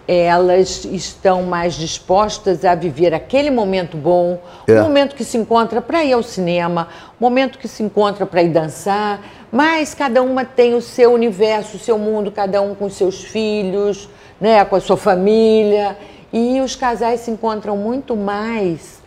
elas 0.05 0.83
estão 0.83 1.43
mais 1.43 1.75
dispostas 1.75 2.65
a 2.65 2.75
viver 2.75 3.13
aquele 3.13 3.49
momento 3.49 3.95
bom, 3.95 4.37
é. 4.67 4.81
um 4.81 4.83
momento 4.83 5.15
que 5.15 5.23
se 5.23 5.37
encontra 5.37 5.81
para 5.81 6.03
ir 6.03 6.11
ao 6.11 6.21
cinema, 6.21 6.89
um 7.19 7.23
momento 7.23 7.57
que 7.57 7.69
se 7.69 7.81
encontra 7.83 8.25
para 8.25 8.43
ir 8.43 8.49
dançar, 8.49 9.21
mas 9.49 9.93
cada 9.93 10.21
uma 10.21 10.43
tem 10.43 10.73
o 10.73 10.81
seu 10.81 11.13
universo, 11.13 11.77
o 11.77 11.79
seu 11.79 11.97
mundo, 11.97 12.31
cada 12.31 12.61
um 12.61 12.75
com 12.75 12.89
seus 12.89 13.23
filhos, 13.23 14.09
né, 14.41 14.65
com 14.65 14.75
a 14.75 14.81
sua 14.81 14.97
família, 14.97 15.97
e 16.33 16.59
os 16.59 16.75
casais 16.75 17.21
se 17.21 17.31
encontram 17.31 17.77
muito 17.77 18.13
mais 18.15 19.02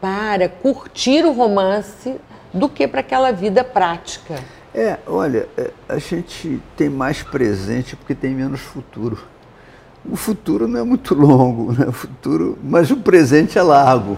para 0.00 0.48
curtir 0.48 1.24
o 1.24 1.32
romance 1.32 2.16
do 2.52 2.68
que 2.68 2.88
para 2.88 3.00
aquela 3.00 3.30
vida 3.30 3.62
prática. 3.62 4.36
É, 4.74 4.98
olha, 5.06 5.48
é, 5.58 5.70
a 5.88 5.98
gente 5.98 6.60
tem 6.76 6.88
mais 6.88 7.22
presente 7.22 7.96
porque 7.96 8.14
tem 8.14 8.34
menos 8.34 8.60
futuro 8.60 9.18
o 10.08 10.16
futuro 10.16 10.66
não 10.66 10.80
é 10.80 10.82
muito 10.82 11.14
longo, 11.14 11.72
né? 11.72 11.86
o 11.88 11.92
futuro, 11.92 12.58
mas 12.62 12.90
o 12.90 12.96
presente 12.96 13.58
é 13.58 13.62
largo. 13.62 14.16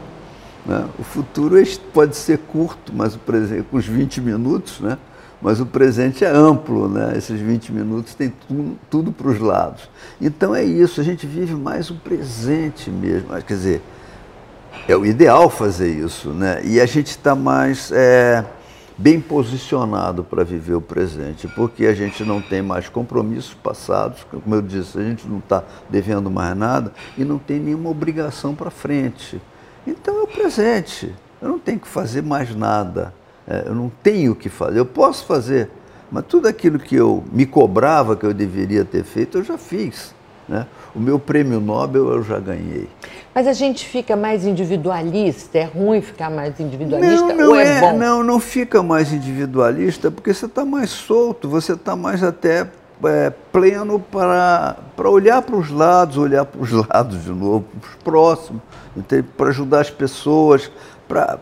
Né? 0.65 0.87
O 0.99 1.03
futuro 1.03 1.61
é 1.61 1.65
pode 1.93 2.17
ser 2.17 2.39
curto, 2.39 2.93
mas 2.95 3.15
o 3.15 3.19
presente, 3.19 3.65
com 3.71 3.77
os 3.77 3.87
20 3.87 4.21
minutos, 4.21 4.81
né? 4.81 4.97
mas 5.41 5.61
o 5.61 5.67
presente 5.67 6.25
é 6.25 6.29
amplo, 6.29 6.89
né? 6.89 7.15
esses 7.17 7.41
20 7.41 7.73
minutos 7.73 8.15
tem 8.15 8.33
tudo, 8.47 8.79
tudo 8.89 9.13
para 9.13 9.29
os 9.29 9.41
lados. 9.41 9.89
Então 10.21 10.55
é 10.55 10.63
isso, 10.63 11.01
a 11.01 11.05
gente 11.05 11.27
vive 11.27 11.55
mais 11.55 11.91
o 11.91 11.95
presente 11.95 12.91
mesmo, 12.91 13.29
quer 13.43 13.55
dizer, 13.55 13.83
é 14.89 14.97
o 14.97 15.07
ideal 15.07 15.49
fazer 15.49 15.91
isso, 15.91 16.31
né? 16.31 16.61
e 16.65 16.81
a 16.81 16.87
gente 16.87 17.09
está 17.09 17.35
mais... 17.35 17.91
É, 17.93 18.45
bem 18.97 19.21
posicionado 19.21 20.23
para 20.23 20.45
viver 20.45 20.75
o 20.75 20.81
presente, 20.81 21.49
porque 21.49 21.87
a 21.87 21.95
gente 21.95 22.25
não 22.25 22.41
tem 22.41 22.63
mais 22.63 22.89
compromissos 22.89 23.55
passados, 23.55 24.25
como 24.31 24.55
eu 24.55 24.63
disse, 24.63 24.99
a 24.99 25.03
gente 25.03 25.27
não 25.27 25.39
está 25.39 25.65
devendo 25.89 26.31
mais 26.31 26.57
nada 26.57 26.93
e 27.17 27.25
não 27.25 27.39
tem 27.39 27.59
nenhuma 27.59 27.91
obrigação 27.91 28.55
para 28.55 28.71
frente. 28.71 29.41
Então 29.87 30.19
é 30.19 30.23
o 30.23 30.27
presente, 30.27 31.13
eu 31.41 31.49
não 31.49 31.59
tenho 31.59 31.81
que 31.81 31.89
fazer 31.89 32.23
mais 32.23 32.55
nada, 32.55 33.13
é, 33.47 33.65
eu 33.67 33.75
não 33.75 33.91
tenho 34.03 34.35
que 34.35 34.49
fazer, 34.49 34.79
eu 34.79 34.87
posso 34.87 35.25
fazer, 35.25 35.71
mas 36.11 36.25
tudo 36.27 36.47
aquilo 36.47 36.79
que 36.79 36.95
eu 36.95 37.25
me 37.33 37.47
cobrava 37.47 38.15
que 38.15 38.25
eu 38.25 38.35
deveria 38.35 38.85
ter 38.85 39.03
feito, 39.03 39.39
eu 39.39 39.45
já 39.45 39.57
fiz. 39.59 40.15
Né? 40.49 40.67
O 40.95 41.01
meu 41.01 41.19
prêmio 41.19 41.61
Nobel 41.61 42.09
eu 42.11 42.23
já 42.23 42.39
ganhei. 42.39 42.89
Mas 43.35 43.47
a 43.47 43.53
gente 43.53 43.87
fica 43.87 44.15
mais 44.15 44.45
individualista? 44.45 45.59
É 45.59 45.65
ruim 45.65 46.03
ficar 46.03 46.31
mais 46.31 46.61
individualista 46.61 47.29
não, 47.29 47.37
não 47.37 47.49
ou 47.51 47.57
é, 47.57 47.79
é 47.79 47.81
bom? 47.81 47.97
Não, 47.97 48.23
não 48.23 48.39
fica 48.39 48.83
mais 48.83 49.13
individualista 49.13 50.11
porque 50.11 50.35
você 50.35 50.47
está 50.47 50.65
mais 50.65 50.91
solto, 50.91 51.49
você 51.49 51.73
está 51.73 51.97
mais 51.97 52.23
até 52.23 52.69
é, 53.05 53.31
pleno 53.51 53.99
para, 53.99 54.77
para 54.95 55.09
olhar 55.09 55.41
para 55.41 55.57
os 55.57 55.71
lados, 55.71 56.19
olhar 56.19 56.45
para 56.45 56.61
os 56.61 56.71
lados 56.89 57.25
de 57.25 57.31
novo, 57.31 57.65
para 57.81 57.89
os 57.89 57.97
próximos, 58.05 58.63
para 59.37 59.49
ajudar 59.49 59.81
as 59.81 59.91
pessoas, 59.91 60.71
para, 61.09 61.39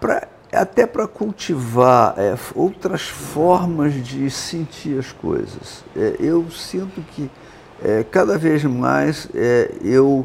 para 0.00 0.28
até 0.52 0.86
para 0.86 1.08
cultivar 1.08 2.14
é, 2.16 2.36
outras 2.54 3.02
formas 3.02 3.92
de 3.92 4.30
sentir 4.30 4.98
as 4.98 5.10
coisas. 5.10 5.84
É, 5.96 6.14
eu 6.20 6.48
sinto 6.50 7.00
que 7.00 7.28
é, 7.82 8.04
cada 8.04 8.38
vez 8.38 8.62
mais 8.62 9.28
é, 9.34 9.72
eu 9.82 10.24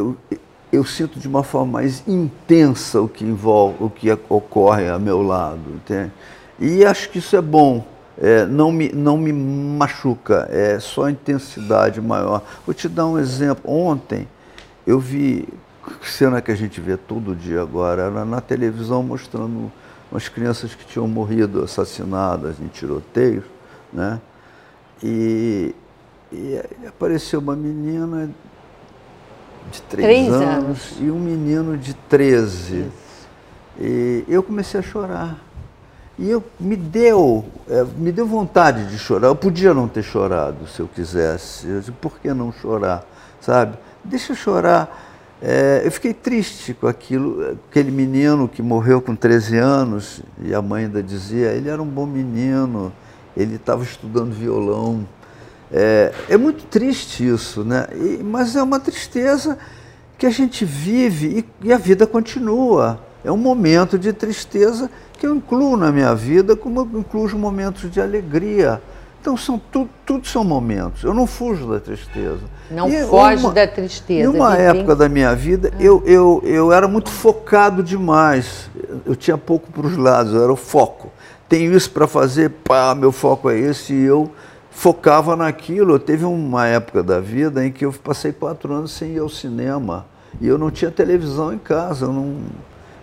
eu, 0.00 0.16
eu 0.72 0.84
sinto 0.84 1.18
de 1.18 1.28
uma 1.28 1.42
forma 1.42 1.72
mais 1.72 2.06
intensa 2.06 3.00
o 3.00 3.08
que 3.08 3.24
envolve, 3.24 3.76
o 3.80 3.90
que 3.90 4.10
ocorre 4.28 4.88
ao 4.88 4.98
meu 4.98 5.22
lado, 5.22 5.60
entende? 5.74 6.12
E 6.58 6.84
acho 6.84 7.10
que 7.10 7.18
isso 7.18 7.36
é 7.36 7.40
bom. 7.40 7.86
É, 8.18 8.44
não, 8.44 8.70
me, 8.70 8.92
não 8.92 9.16
me 9.16 9.32
machuca, 9.32 10.46
é 10.50 10.78
só 10.78 11.08
intensidade 11.08 12.00
maior. 12.00 12.42
Vou 12.66 12.74
te 12.74 12.86
dar 12.86 13.06
um 13.06 13.18
exemplo. 13.18 13.70
Ontem 13.70 14.28
eu 14.86 14.98
vi 15.00 15.48
cena 16.02 16.42
que 16.42 16.50
a 16.50 16.54
gente 16.54 16.80
vê 16.80 16.96
todo 16.96 17.34
dia 17.34 17.62
agora, 17.62 18.02
era 18.02 18.24
na 18.24 18.40
televisão 18.40 19.02
mostrando 19.02 19.72
umas 20.10 20.28
crianças 20.28 20.74
que 20.74 20.84
tinham 20.84 21.08
morrido 21.08 21.62
assassinadas 21.62 22.60
em 22.60 22.66
tiroteios, 22.66 23.44
né? 23.92 24.20
E, 25.02 25.74
e 26.30 26.60
apareceu 26.86 27.40
uma 27.40 27.56
menina 27.56 28.30
de 29.70 29.82
três, 29.82 30.32
anos, 30.32 30.42
anos, 30.42 30.92
e 31.00 31.10
um 31.10 31.18
menino 31.18 31.76
de 31.76 31.94
13. 31.94 32.80
Isso. 32.80 32.90
E 33.78 34.24
eu 34.28 34.42
comecei 34.42 34.80
a 34.80 34.82
chorar. 34.82 35.38
E 36.18 36.30
eu, 36.30 36.44
me 36.58 36.76
deu, 36.76 37.46
é, 37.68 37.82
me 37.96 38.12
deu 38.12 38.26
vontade 38.26 38.86
de 38.86 38.98
chorar. 38.98 39.28
Eu 39.28 39.36
podia 39.36 39.72
não 39.72 39.88
ter 39.88 40.02
chorado 40.02 40.66
se 40.66 40.80
eu 40.80 40.86
quisesse. 40.86 41.66
Eu 41.66 41.80
disse, 41.80 41.92
por 41.92 42.18
que 42.18 42.32
não 42.34 42.52
chorar? 42.52 43.06
Sabe? 43.40 43.78
Deixa 44.04 44.32
eu 44.32 44.36
chorar. 44.36 45.08
É, 45.42 45.80
eu 45.82 45.90
fiquei 45.90 46.12
triste 46.12 46.74
com 46.74 46.86
aquilo, 46.86 47.56
aquele 47.70 47.90
menino 47.90 48.46
que 48.46 48.60
morreu 48.60 49.00
com 49.00 49.16
13 49.16 49.56
anos, 49.56 50.20
e 50.42 50.54
a 50.54 50.60
mãe 50.60 50.84
ainda 50.84 51.02
dizia, 51.02 51.52
ele 51.52 51.70
era 51.70 51.80
um 51.80 51.86
bom 51.86 52.04
menino, 52.04 52.92
ele 53.34 53.56
estava 53.56 53.82
estudando 53.82 54.32
violão. 54.32 55.06
É, 55.72 56.12
é 56.28 56.36
muito 56.36 56.64
triste 56.64 57.26
isso, 57.26 57.64
né? 57.64 57.86
E, 57.92 58.22
mas 58.22 58.56
é 58.56 58.62
uma 58.62 58.80
tristeza 58.80 59.56
que 60.18 60.26
a 60.26 60.30
gente 60.30 60.64
vive 60.64 61.46
e, 61.62 61.68
e, 61.68 61.72
a 61.72 61.78
vida 61.78 62.06
continua. 62.06 63.00
É 63.24 63.30
um 63.30 63.36
momento 63.36 63.98
de 63.98 64.12
tristeza 64.12 64.90
que 65.18 65.26
eu 65.26 65.34
incluo 65.34 65.76
na 65.76 65.92
minha 65.92 66.14
vida, 66.14 66.56
como 66.56 66.80
eu 66.80 67.00
incluo 67.00 67.24
os 67.24 67.32
momentos 67.32 67.90
de 67.90 68.00
alegria. 68.00 68.82
Então 69.20 69.36
são 69.36 69.60
tudo, 69.70 69.90
tudo 70.04 70.26
são 70.26 70.42
momentos. 70.42 71.04
Eu 71.04 71.12
não 71.12 71.26
fujo 71.26 71.70
da 71.70 71.78
tristeza. 71.78 72.40
Não 72.70 72.88
e 72.88 73.04
foge 73.04 73.44
uma, 73.44 73.52
da 73.52 73.66
tristeza. 73.66 74.24
Em 74.24 74.26
uma 74.26 74.56
época 74.56 74.96
da 74.96 75.08
minha 75.08 75.34
vida, 75.34 75.70
ah. 75.74 75.82
eu, 75.82 76.02
eu, 76.06 76.42
eu 76.44 76.72
era 76.72 76.88
muito 76.88 77.10
focado 77.10 77.82
demais. 77.82 78.70
Eu 79.04 79.14
tinha 79.14 79.36
pouco 79.36 79.70
para 79.70 79.86
os 79.86 79.96
lados, 79.96 80.32
eu 80.32 80.42
era 80.42 80.52
o 80.52 80.56
foco. 80.56 81.12
Tenho 81.48 81.76
isso 81.76 81.90
para 81.90 82.06
fazer, 82.06 82.50
pá, 82.64 82.94
meu 82.94 83.12
foco 83.12 83.50
é 83.50 83.58
esse, 83.58 83.92
e 83.92 84.04
eu 84.04 84.30
focava 84.70 85.36
naquilo. 85.36 85.98
Teve 85.98 86.24
uma 86.24 86.66
época 86.66 87.02
da 87.02 87.20
vida 87.20 87.64
em 87.64 87.72
que 87.72 87.84
eu 87.84 87.92
passei 87.92 88.32
quatro 88.32 88.72
anos 88.72 88.92
sem 88.92 89.12
ir 89.14 89.18
ao 89.18 89.28
cinema 89.28 90.06
e 90.40 90.46
eu 90.46 90.56
não 90.56 90.70
tinha 90.70 90.90
televisão 90.90 91.52
em 91.52 91.58
casa. 91.58 92.06
Eu 92.06 92.12
não, 92.12 92.36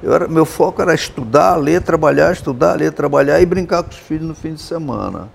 eu 0.02 0.14
era, 0.14 0.28
meu 0.28 0.46
foco 0.46 0.82
era 0.82 0.94
estudar, 0.94 1.56
ler, 1.56 1.82
trabalhar, 1.82 2.32
estudar, 2.32 2.76
ler, 2.76 2.92
trabalhar 2.92 3.42
e 3.42 3.46
brincar 3.46 3.84
com 3.84 3.90
os 3.90 3.98
filhos 3.98 4.28
no 4.28 4.36
fim 4.36 4.54
de 4.54 4.62
semana. 4.62 5.30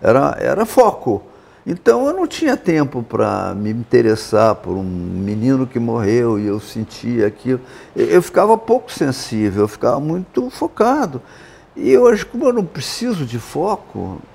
Era, 0.00 0.36
era 0.38 0.66
foco. 0.66 1.22
Então 1.66 2.06
eu 2.06 2.12
não 2.12 2.26
tinha 2.26 2.58
tempo 2.58 3.02
para 3.02 3.54
me 3.54 3.70
interessar 3.70 4.54
por 4.56 4.74
um 4.76 4.82
menino 4.82 5.66
que 5.66 5.78
morreu 5.78 6.38
e 6.38 6.46
eu 6.46 6.60
sentia 6.60 7.26
aquilo. 7.26 7.60
Eu 7.96 8.20
ficava 8.20 8.56
pouco 8.58 8.92
sensível, 8.92 9.62
eu 9.62 9.68
ficava 9.68 9.98
muito 9.98 10.50
focado. 10.50 11.22
E 11.74 11.96
hoje, 11.96 12.24
como 12.26 12.44
eu 12.44 12.52
não 12.52 12.64
preciso 12.64 13.24
de 13.24 13.38
foco, 13.38 14.18
né? 14.18 14.33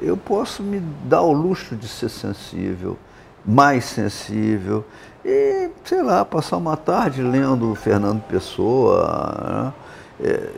Eu 0.00 0.16
posso 0.16 0.62
me 0.62 0.80
dar 1.04 1.22
o 1.22 1.32
luxo 1.32 1.74
de 1.74 1.88
ser 1.88 2.08
sensível, 2.08 2.96
mais 3.44 3.84
sensível, 3.84 4.84
e, 5.24 5.70
sei 5.84 6.02
lá, 6.02 6.24
passar 6.24 6.56
uma 6.56 6.76
tarde 6.76 7.20
lendo 7.20 7.74
Fernando 7.74 8.22
Pessoa, 8.22 9.74
né? 10.20 10.28
é, 10.28 10.48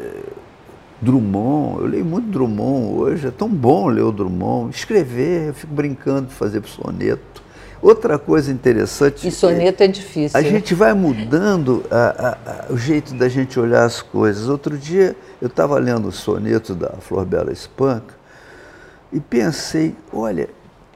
Drummond, 1.00 1.80
eu 1.80 1.86
leio 1.86 2.04
muito 2.04 2.28
Drummond 2.28 2.98
hoje, 2.98 3.28
é 3.28 3.30
tão 3.30 3.48
bom 3.48 3.88
ler 3.88 4.02
o 4.02 4.12
Drummond, 4.12 4.74
escrever, 4.74 5.48
eu 5.48 5.54
fico 5.54 5.72
brincando 5.72 6.28
de 6.28 6.34
fazer 6.34 6.62
soneto. 6.66 7.42
Outra 7.80 8.18
coisa 8.18 8.50
interessante. 8.50 9.26
E 9.26 9.30
soneto 9.30 9.82
é, 9.82 9.86
é 9.86 9.88
difícil. 9.88 10.38
A 10.38 10.42
né? 10.42 10.48
gente 10.48 10.74
vai 10.74 10.92
mudando 10.92 11.84
a, 11.90 11.96
a, 11.96 12.30
a, 12.50 12.72
o 12.72 12.76
jeito 12.76 13.14
da 13.14 13.28
gente 13.28 13.58
olhar 13.58 13.84
as 13.84 14.02
coisas. 14.02 14.48
Outro 14.48 14.76
dia 14.76 15.14
eu 15.40 15.46
estava 15.46 15.78
lendo 15.78 16.08
o 16.08 16.12
soneto 16.12 16.74
da 16.74 16.90
Flor 17.00 17.24
Bela 17.24 17.52
Espanca 17.52 18.18
e 19.12 19.20
pensei, 19.20 19.94
olha, 20.12 20.48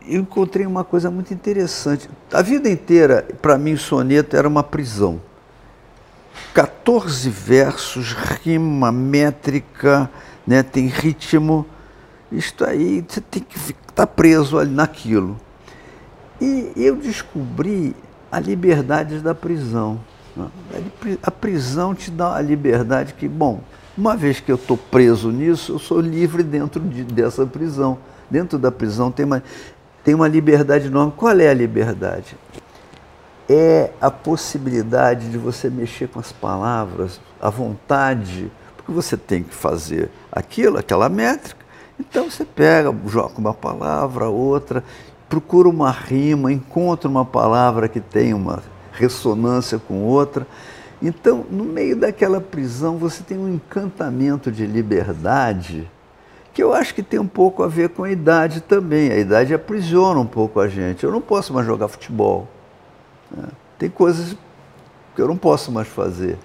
eu 0.07 0.21
encontrei 0.21 0.67
uma 0.67 0.85
coisa 0.85 1.11
muito 1.11 1.33
interessante. 1.33 2.09
A 2.33 2.43
vida 2.43 2.69
inteira, 2.69 3.27
para 3.41 3.57
mim, 3.57 3.73
o 3.73 3.79
soneto 3.79 4.37
era 4.37 4.47
uma 4.47 4.63
prisão. 4.63 5.21
14 6.55 7.31
versos, 7.31 8.13
rima, 8.43 8.91
métrica, 8.93 10.11
né, 10.47 10.63
tem 10.63 10.87
ritmo. 10.87 11.67
Isto 12.31 12.65
aí, 12.65 13.05
você 13.07 13.21
tem 13.21 13.43
que 13.43 13.57
estar 13.57 13.75
tá 13.95 14.07
preso 14.07 14.59
ali 14.59 14.73
naquilo. 14.73 15.39
E 16.41 16.73
eu 16.77 16.97
descobri 16.97 17.95
a 18.31 18.41
liberdade 18.41 19.21
da 19.21 19.35
prisão. 19.35 20.01
Né? 20.37 20.49
A 21.23 21.31
prisão 21.31 21.95
te 21.95 22.11
dá 22.11 22.35
a 22.35 22.41
liberdade 22.41 23.15
que, 23.15 23.29
bom, 23.29 23.61
uma 23.97 24.17
vez 24.17 24.41
que 24.41 24.51
eu 24.51 24.57
estou 24.57 24.77
preso 24.77 25.31
nisso, 25.31 25.73
eu 25.73 25.79
sou 25.79 26.01
livre 26.01 26.43
dentro 26.43 26.81
de, 26.81 27.05
dessa 27.05 27.47
prisão. 27.47 27.99
Dentro 28.31 28.59
da 28.59 28.73
prisão 28.73 29.11
tem 29.11 29.27
uma, 29.27 29.43
tem 30.03 30.15
uma 30.15 30.29
liberdade 30.29 30.87
enorme. 30.87 31.13
Qual 31.17 31.39
é 31.39 31.49
a 31.49 31.55
liberdade? 31.55 32.37
É 33.49 33.91
a 34.01 34.11
possibilidade 34.11 35.31
de 35.31 35.37
você 35.37 35.69
mexer 35.69 36.09
com 36.09 36.19
as 36.19 36.33
palavras, 36.33 37.21
a 37.41 37.51
vontade, 37.51 38.51
porque 38.77 38.93
você 38.93 39.17
tem 39.17 39.43
que 39.43 39.55
fazer 39.55 40.09
aquilo, 40.31 40.79
aquela 40.79 41.09
métrica. 41.09 41.61
Então 42.01 42.31
você 42.31 42.45
pega, 42.45 42.95
joga 43.07 43.39
uma 43.39 43.53
palavra, 43.53 44.29
outra, 44.29 44.83
procura 45.29 45.69
uma 45.69 45.91
rima, 45.91 46.51
encontra 46.51 47.09
uma 47.09 47.25
palavra 47.25 47.89
que 47.89 48.01
tem 48.01 48.33
uma 48.33 48.63
ressonância 48.93 49.79
com 49.79 50.03
outra. 50.03 50.47
Então, 51.03 51.45
no 51.51 51.65
meio 51.65 51.97
daquela 51.97 52.41
prisão, 52.41 52.97
você 52.97 53.25
tem 53.25 53.37
um 53.37 53.53
encantamento 53.53 54.53
de 54.53 54.65
liberdade 54.65 55.91
que 56.55 56.63
eu 56.63 56.73
acho 56.73 56.95
que 56.95 57.03
tem 57.03 57.19
um 57.19 57.27
pouco 57.27 57.63
a 57.63 57.69
ver 57.69 57.89
com 57.89 58.05
a 58.05 58.11
idade 58.11 58.61
também. 58.61 59.11
A 59.11 59.17
idade 59.17 59.55
aprisiona 59.55 60.21
um 60.21 60.27
pouco 60.27 60.61
a 60.61 60.69
gente. 60.69 61.03
Eu 61.03 61.11
não 61.11 61.21
posso 61.21 61.53
mais 61.53 61.67
jogar 61.67 61.89
futebol. 61.89 62.47
Né? 63.31 63.49
Tem 63.79 63.89
coisas 63.89 64.37
que 65.15 65.23
eu 65.23 65.27
não 65.27 65.37
posso 65.37 65.73
mais 65.73 65.89
fazer. 65.89 66.39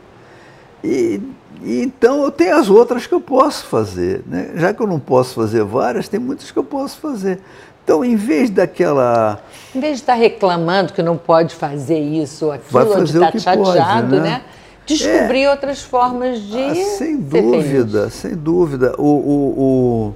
E, 0.84 1.22
e, 1.62 1.82
então 1.82 2.24
eu 2.24 2.32
tenho 2.32 2.56
as 2.56 2.70
outras 2.70 3.06
que 3.06 3.14
eu 3.14 3.20
posso 3.20 3.66
fazer. 3.66 4.24
Né? 4.26 4.52
Já 4.56 4.74
que 4.74 4.82
eu 4.82 4.88
não 4.88 5.00
posso 5.00 5.36
fazer 5.36 5.64
várias, 5.64 6.08
tem 6.08 6.20
muitas 6.20 6.52
que 6.52 6.58
eu 6.58 6.64
posso 6.64 7.00
fazer. 7.00 7.40
Então, 7.88 8.04
em 8.04 8.18
vez 8.18 8.50
daquela. 8.50 9.42
Em 9.74 9.80
vez 9.80 9.94
de 9.94 10.02
estar 10.02 10.16
reclamando 10.16 10.92
que 10.92 11.02
não 11.02 11.18
pode 11.18 11.56
fazer 11.56 11.98
isso 11.98 12.48
ou 12.48 12.52
aquilo, 12.52 12.86
ou 12.86 13.02
de 13.06 13.14
estar 13.14 13.32
chateado, 13.40 14.10
pode, 14.10 14.22
né? 14.22 14.30
né? 14.30 14.42
descobrir 14.86 15.44
é, 15.44 15.50
outras 15.50 15.84
formas 15.84 16.42
de. 16.42 16.60
Ah, 16.60 16.76
sem 16.98 17.16
dúvida, 17.16 18.10
sem 18.10 18.36
dúvida. 18.36 18.94
O, 18.98 19.06
o, 19.06 20.14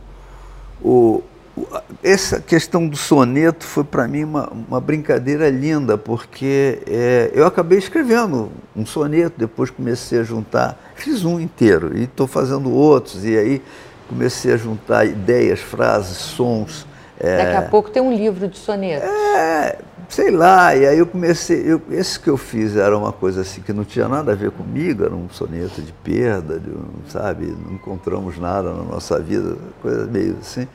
o, 0.84 1.24
o, 1.56 1.64
essa 2.04 2.42
questão 2.42 2.86
do 2.86 2.98
soneto 2.98 3.66
foi 3.66 3.86
para 3.86 4.06
mim 4.06 4.26
uma, 4.26 4.52
uma 4.68 4.82
brincadeira 4.82 5.50
linda, 5.50 5.98
porque 5.98 6.82
é, 6.86 7.32
eu 7.34 7.46
acabei 7.46 7.78
escrevendo 7.78 8.52
um 8.76 8.86
soneto, 8.86 9.36
depois 9.38 9.70
comecei 9.70 10.20
a 10.20 10.24
juntar, 10.24 10.78
fiz 10.94 11.24
um 11.24 11.40
inteiro 11.40 11.98
e 11.98 12.04
estou 12.04 12.28
fazendo 12.28 12.70
outros, 12.70 13.24
e 13.24 13.38
aí 13.38 13.62
comecei 14.10 14.52
a 14.52 14.58
juntar 14.58 15.06
ideias, 15.06 15.62
frases, 15.62 16.18
sons. 16.18 16.91
Daqui 17.22 17.56
a 17.56 17.62
pouco 17.70 17.90
tem 17.90 18.02
um 18.02 18.14
livro 18.14 18.48
de 18.48 18.58
sonetos. 18.58 19.08
É, 19.08 19.78
sei 20.10 20.32
lá, 20.32 20.76
e 20.76 20.86
aí 20.86 20.98
eu 20.98 21.06
comecei, 21.06 21.64
eu, 21.66 21.82
esse 21.90 22.20
que 22.20 22.30
eu 22.30 22.36
fiz 22.36 22.76
era 22.76 22.98
uma 22.98 23.14
coisa 23.14 23.42
assim 23.42 23.62
que 23.62 23.72
não 23.72 23.86
tinha 23.86 24.08
nada 24.08 24.32
a 24.32 24.36
ver 24.36 24.52
comigo, 24.52 25.06
era 25.06 25.16
um 25.16 25.30
soneto 25.30 25.82
de 25.82 25.94
perda, 25.94 26.60
de, 26.60 26.70
sabe, 27.10 27.46
não 27.46 27.74
encontramos 27.76 28.38
nada 28.38 28.74
na 28.74 28.84
nossa 28.84 29.20
vida, 29.20 29.56
coisa 29.82 30.06
meio 30.08 30.36
assim. 30.42 30.68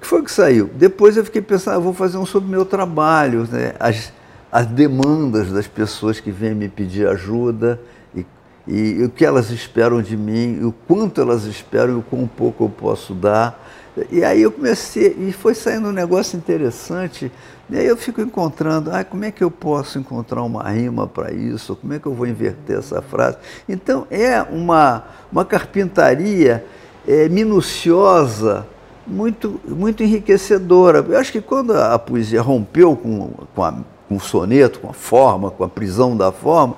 que 0.00 0.06
foi 0.06 0.24
que 0.24 0.32
saiu? 0.32 0.70
Depois 0.74 1.16
eu 1.16 1.24
fiquei 1.24 1.40
pensando, 1.42 1.76
ah, 1.76 1.78
vou 1.78 1.94
fazer 1.94 2.16
um 2.18 2.26
sobre 2.26 2.50
meu 2.50 2.64
trabalho, 2.64 3.46
né? 3.50 3.74
as, 3.78 4.12
as 4.50 4.66
demandas 4.66 5.52
das 5.52 5.68
pessoas 5.68 6.18
que 6.18 6.30
vêm 6.30 6.54
me 6.54 6.68
pedir 6.68 7.06
ajuda 7.06 7.80
e, 8.14 8.26
e, 8.66 8.78
e 9.00 9.04
o 9.04 9.10
que 9.10 9.24
elas 9.24 9.50
esperam 9.50 10.02
de 10.02 10.16
mim, 10.16 10.64
o 10.64 10.72
quanto 10.72 11.20
elas 11.20 11.44
esperam 11.44 11.92
e 11.92 11.96
o 11.98 12.02
quão 12.02 12.26
pouco 12.26 12.64
eu 12.64 12.68
posso 12.68 13.14
dar. 13.14 13.63
E 14.10 14.24
aí 14.24 14.42
eu 14.42 14.50
comecei, 14.50 15.14
e 15.18 15.32
foi 15.32 15.54
saindo 15.54 15.88
um 15.88 15.92
negócio 15.92 16.36
interessante, 16.36 17.30
e 17.70 17.78
aí 17.78 17.86
eu 17.86 17.96
fico 17.96 18.20
encontrando, 18.20 18.90
ah, 18.90 19.04
como 19.04 19.24
é 19.24 19.30
que 19.30 19.42
eu 19.42 19.50
posso 19.50 19.98
encontrar 19.98 20.42
uma 20.42 20.68
rima 20.68 21.06
para 21.06 21.32
isso? 21.32 21.76
Como 21.76 21.92
é 21.92 21.98
que 21.98 22.06
eu 22.06 22.12
vou 22.12 22.26
inverter 22.26 22.78
essa 22.78 23.00
frase? 23.00 23.38
Então 23.68 24.06
é 24.10 24.42
uma, 24.42 25.04
uma 25.30 25.44
carpintaria 25.44 26.64
é, 27.06 27.28
minuciosa, 27.28 28.66
muito, 29.06 29.60
muito 29.66 30.02
enriquecedora. 30.02 31.04
Eu 31.08 31.18
acho 31.18 31.30
que 31.30 31.40
quando 31.40 31.74
a 31.74 31.98
poesia 31.98 32.42
rompeu 32.42 32.96
com, 32.96 33.30
com, 33.54 33.62
a, 33.62 33.72
com 34.08 34.16
o 34.16 34.20
soneto, 34.20 34.80
com 34.80 34.90
a 34.90 34.94
forma, 34.94 35.50
com 35.50 35.62
a 35.62 35.68
prisão 35.68 36.16
da 36.16 36.32
forma, 36.32 36.76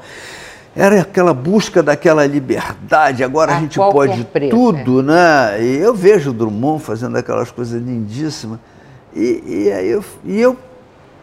era 0.77 1.01
aquela 1.01 1.33
busca 1.33 1.83
daquela 1.83 2.27
liberdade, 2.27 3.25
agora 3.25 3.53
a, 3.53 3.57
a 3.57 3.61
gente 3.61 3.79
pode 3.79 4.23
preço, 4.27 4.55
tudo, 4.55 5.01
é. 5.01 5.03
né? 5.03 5.63
E 5.63 5.77
eu 5.79 5.95
vejo 5.95 6.31
o 6.31 6.33
Drummond 6.35 6.85
fazendo 6.85 7.17
aquelas 7.17 7.51
coisas 7.51 7.81
lindíssimas. 7.83 8.59
E, 9.15 9.43
e 9.47 9.73
aí 9.73 9.89
eu, 9.89 10.05
e 10.23 10.39
eu 10.39 10.55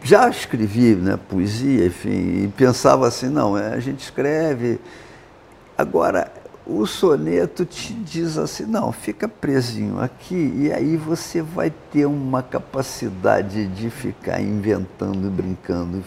já 0.02 0.28
escrevi 0.28 0.96
né, 0.96 1.16
poesia, 1.28 1.86
enfim, 1.86 2.44
e 2.44 2.52
pensava 2.56 3.06
assim, 3.06 3.28
não, 3.28 3.56
é, 3.56 3.68
a 3.72 3.78
gente 3.78 4.00
escreve. 4.00 4.80
Agora, 5.78 6.32
o 6.66 6.84
soneto 6.84 7.64
te 7.64 7.92
diz 7.92 8.36
assim, 8.36 8.64
não, 8.64 8.90
fica 8.90 9.28
presinho 9.28 10.00
aqui, 10.00 10.52
e 10.56 10.72
aí 10.72 10.96
você 10.96 11.40
vai 11.40 11.72
ter 11.92 12.06
uma 12.06 12.42
capacidade 12.42 13.68
de 13.68 13.88
ficar 13.88 14.40
inventando 14.40 15.28
e 15.28 15.30
brincando. 15.30 16.02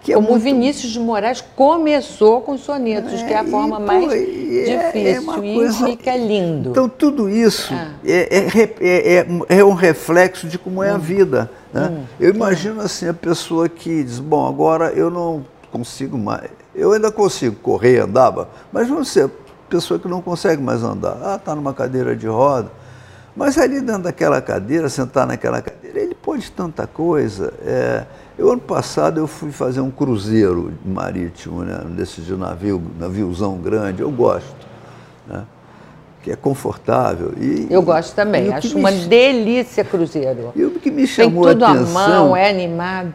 Que 0.00 0.12
é 0.12 0.14
Como 0.14 0.28
muito... 0.28 0.42
Vinícius 0.42 0.92
de 0.92 0.98
Moraes 0.98 1.44
começou 1.54 2.40
com 2.40 2.56
sonetos, 2.56 3.20
é, 3.20 3.26
que 3.26 3.32
é 3.32 3.38
a 3.38 3.44
forma 3.44 3.76
então, 3.76 3.86
mais 3.86 4.12
é, 4.12 4.16
difícil 4.18 5.32
é 5.32 5.52
coisa... 5.52 5.88
e 5.88 5.90
fica 5.92 6.16
lindo. 6.16 6.70
Então 6.70 6.88
tudo 6.88 7.28
isso 7.28 7.74
ah. 7.74 7.92
é, 8.04 8.46
é, 8.80 9.26
é, 9.58 9.64
um 9.64 9.74
reflexo 9.74 10.48
de 10.48 10.58
como 10.58 10.82
é 10.82 10.90
hum. 10.90 10.94
a 10.94 10.98
vida. 10.98 11.50
Né? 11.72 11.88
Hum. 11.90 12.04
Eu 12.18 12.30
imagino 12.34 12.80
assim, 12.80 13.08
a 13.08 13.14
pessoa 13.14 13.68
que 13.68 14.02
diz, 14.02 14.18
bom, 14.18 14.46
agora 14.48 14.90
eu 14.92 15.10
não 15.10 15.44
consigo 15.70 16.16
mais, 16.16 16.50
eu 16.74 16.92
ainda 16.92 17.12
consigo 17.12 17.56
correr, 17.56 18.00
andava, 18.00 18.48
mas 18.72 18.88
vamos 18.88 19.08
ser 19.08 19.30
pessoa 19.70 20.00
que 20.00 20.08
não 20.08 20.20
consegue 20.20 20.60
mais 20.60 20.82
andar. 20.82 21.16
Ah, 21.22 21.36
está 21.36 21.54
numa 21.54 21.72
cadeira 21.72 22.16
de 22.16 22.26
roda. 22.26 22.70
Mas 23.34 23.56
ali 23.56 23.80
dentro 23.80 24.02
daquela 24.02 24.42
cadeira, 24.42 24.88
sentar 24.88 25.26
naquela 25.26 25.62
cadeira, 25.62 26.00
ele 26.00 26.14
pode 26.14 26.50
tanta 26.50 26.86
coisa. 26.86 27.54
É, 27.64 28.04
eu, 28.40 28.50
ano 28.50 28.60
passado, 28.62 29.20
eu 29.20 29.26
fui 29.26 29.52
fazer 29.52 29.82
um 29.82 29.90
cruzeiro 29.90 30.72
marítimo, 30.82 31.62
né, 31.62 31.78
desses 31.90 32.24
de 32.24 32.34
navio, 32.34 32.82
naviozão 32.98 33.58
grande, 33.58 34.00
eu 34.00 34.10
gosto, 34.10 34.66
né, 35.28 35.44
que 36.22 36.32
é 36.32 36.36
confortável. 36.36 37.34
E, 37.38 37.66
eu 37.68 37.82
gosto 37.82 38.14
também, 38.14 38.50
acho 38.50 38.78
uma 38.78 38.90
me... 38.90 39.04
delícia 39.04 39.84
cruzeiro. 39.84 40.52
E 40.56 40.64
o 40.64 40.70
que 40.70 40.90
me 40.90 41.06
chamou 41.06 41.44
Tem 41.44 41.52
tudo 41.52 41.64
a 41.66 41.72
atenção... 41.72 42.02
à 42.02 42.08
mão, 42.08 42.36
é 42.36 42.48
animado. 42.48 43.12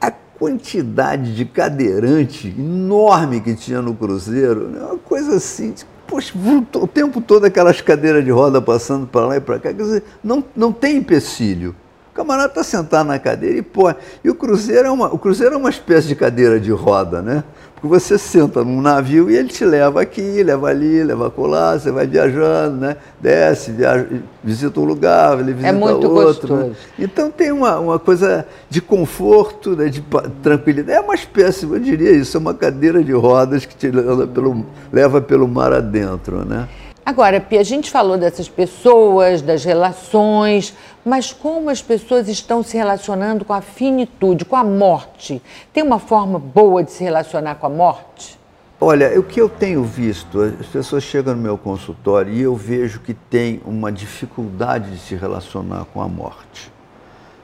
A 0.00 0.10
quantidade 0.10 1.36
de 1.36 1.44
cadeirante 1.44 2.54
enorme 2.58 3.42
que 3.42 3.54
tinha 3.54 3.82
no 3.82 3.94
cruzeiro, 3.94 4.68
né, 4.68 4.80
uma 4.80 4.98
coisa 4.98 5.36
assim, 5.36 5.72
tipo, 5.72 5.90
poxa, 6.06 6.32
o 6.76 6.86
tempo 6.86 7.20
todo 7.20 7.44
aquelas 7.44 7.82
cadeiras 7.82 8.24
de 8.24 8.30
roda 8.30 8.62
passando 8.62 9.06
para 9.06 9.26
lá 9.26 9.36
e 9.36 9.40
para 9.40 9.58
cá, 9.58 9.74
quer 9.74 9.82
dizer, 9.82 10.02
não, 10.24 10.42
não 10.56 10.72
tem 10.72 10.96
empecilho. 10.96 11.76
O 12.16 12.24
camarada 12.24 12.48
está 12.48 12.64
sentado 12.64 13.08
na 13.08 13.18
cadeira 13.18 13.58
e 13.58 13.62
pô. 13.62 13.92
E 14.24 14.30
o 14.30 14.34
cruzeiro, 14.34 14.88
é 14.88 14.90
uma, 14.90 15.12
o 15.12 15.18
cruzeiro 15.18 15.54
é 15.54 15.58
uma 15.58 15.68
espécie 15.68 16.08
de 16.08 16.16
cadeira 16.16 16.58
de 16.58 16.72
roda, 16.72 17.20
né? 17.20 17.44
Porque 17.74 17.88
você 17.88 18.16
senta 18.16 18.64
num 18.64 18.80
navio 18.80 19.30
e 19.30 19.36
ele 19.36 19.48
te 19.48 19.62
leva 19.62 20.00
aqui, 20.00 20.42
leva 20.42 20.68
ali, 20.68 21.04
leva 21.04 21.30
colar, 21.30 21.78
você 21.78 21.90
vai 21.90 22.06
viajando, 22.06 22.78
né? 22.78 22.96
Desce, 23.20 23.70
viaja, 23.70 24.06
visita 24.42 24.80
um 24.80 24.84
lugar, 24.84 25.38
ele 25.38 25.52
visita 25.52 25.68
é 25.68 25.72
muito 25.72 26.10
outro. 26.10 26.56
Né? 26.56 26.72
Então 26.98 27.30
tem 27.30 27.52
uma, 27.52 27.78
uma 27.78 27.98
coisa 27.98 28.46
de 28.70 28.80
conforto, 28.80 29.76
né? 29.76 29.90
de 29.90 30.02
tranquilidade. 30.42 30.96
É 30.96 31.02
uma 31.02 31.14
espécie, 31.14 31.66
eu 31.66 31.78
diria 31.78 32.12
isso, 32.12 32.34
é 32.38 32.40
uma 32.40 32.54
cadeira 32.54 33.04
de 33.04 33.12
rodas 33.12 33.66
que 33.66 33.76
te 33.76 33.90
leva 33.90 34.26
pelo, 34.26 34.64
leva 34.90 35.20
pelo 35.20 35.46
mar 35.46 35.70
adentro, 35.74 36.46
né? 36.46 36.66
Agora, 37.06 37.40
Pia, 37.40 37.60
a 37.60 37.62
gente 37.62 37.88
falou 37.88 38.18
dessas 38.18 38.48
pessoas, 38.48 39.40
das 39.40 39.62
relações, 39.62 40.74
mas 41.04 41.32
como 41.32 41.70
as 41.70 41.80
pessoas 41.80 42.26
estão 42.26 42.64
se 42.64 42.76
relacionando 42.76 43.44
com 43.44 43.52
a 43.52 43.60
finitude, 43.60 44.44
com 44.44 44.56
a 44.56 44.64
morte? 44.64 45.40
Tem 45.72 45.84
uma 45.84 46.00
forma 46.00 46.36
boa 46.36 46.82
de 46.82 46.90
se 46.90 47.04
relacionar 47.04 47.54
com 47.54 47.66
a 47.66 47.70
morte? 47.70 48.36
Olha, 48.80 49.16
o 49.20 49.22
que 49.22 49.40
eu 49.40 49.48
tenho 49.48 49.84
visto, 49.84 50.40
as 50.60 50.66
pessoas 50.66 51.04
chegam 51.04 51.36
no 51.36 51.40
meu 51.40 51.56
consultório 51.56 52.32
e 52.32 52.42
eu 52.42 52.56
vejo 52.56 52.98
que 52.98 53.14
tem 53.14 53.60
uma 53.64 53.92
dificuldade 53.92 54.90
de 54.90 54.98
se 54.98 55.14
relacionar 55.14 55.84
com 55.94 56.02
a 56.02 56.08
morte, 56.08 56.72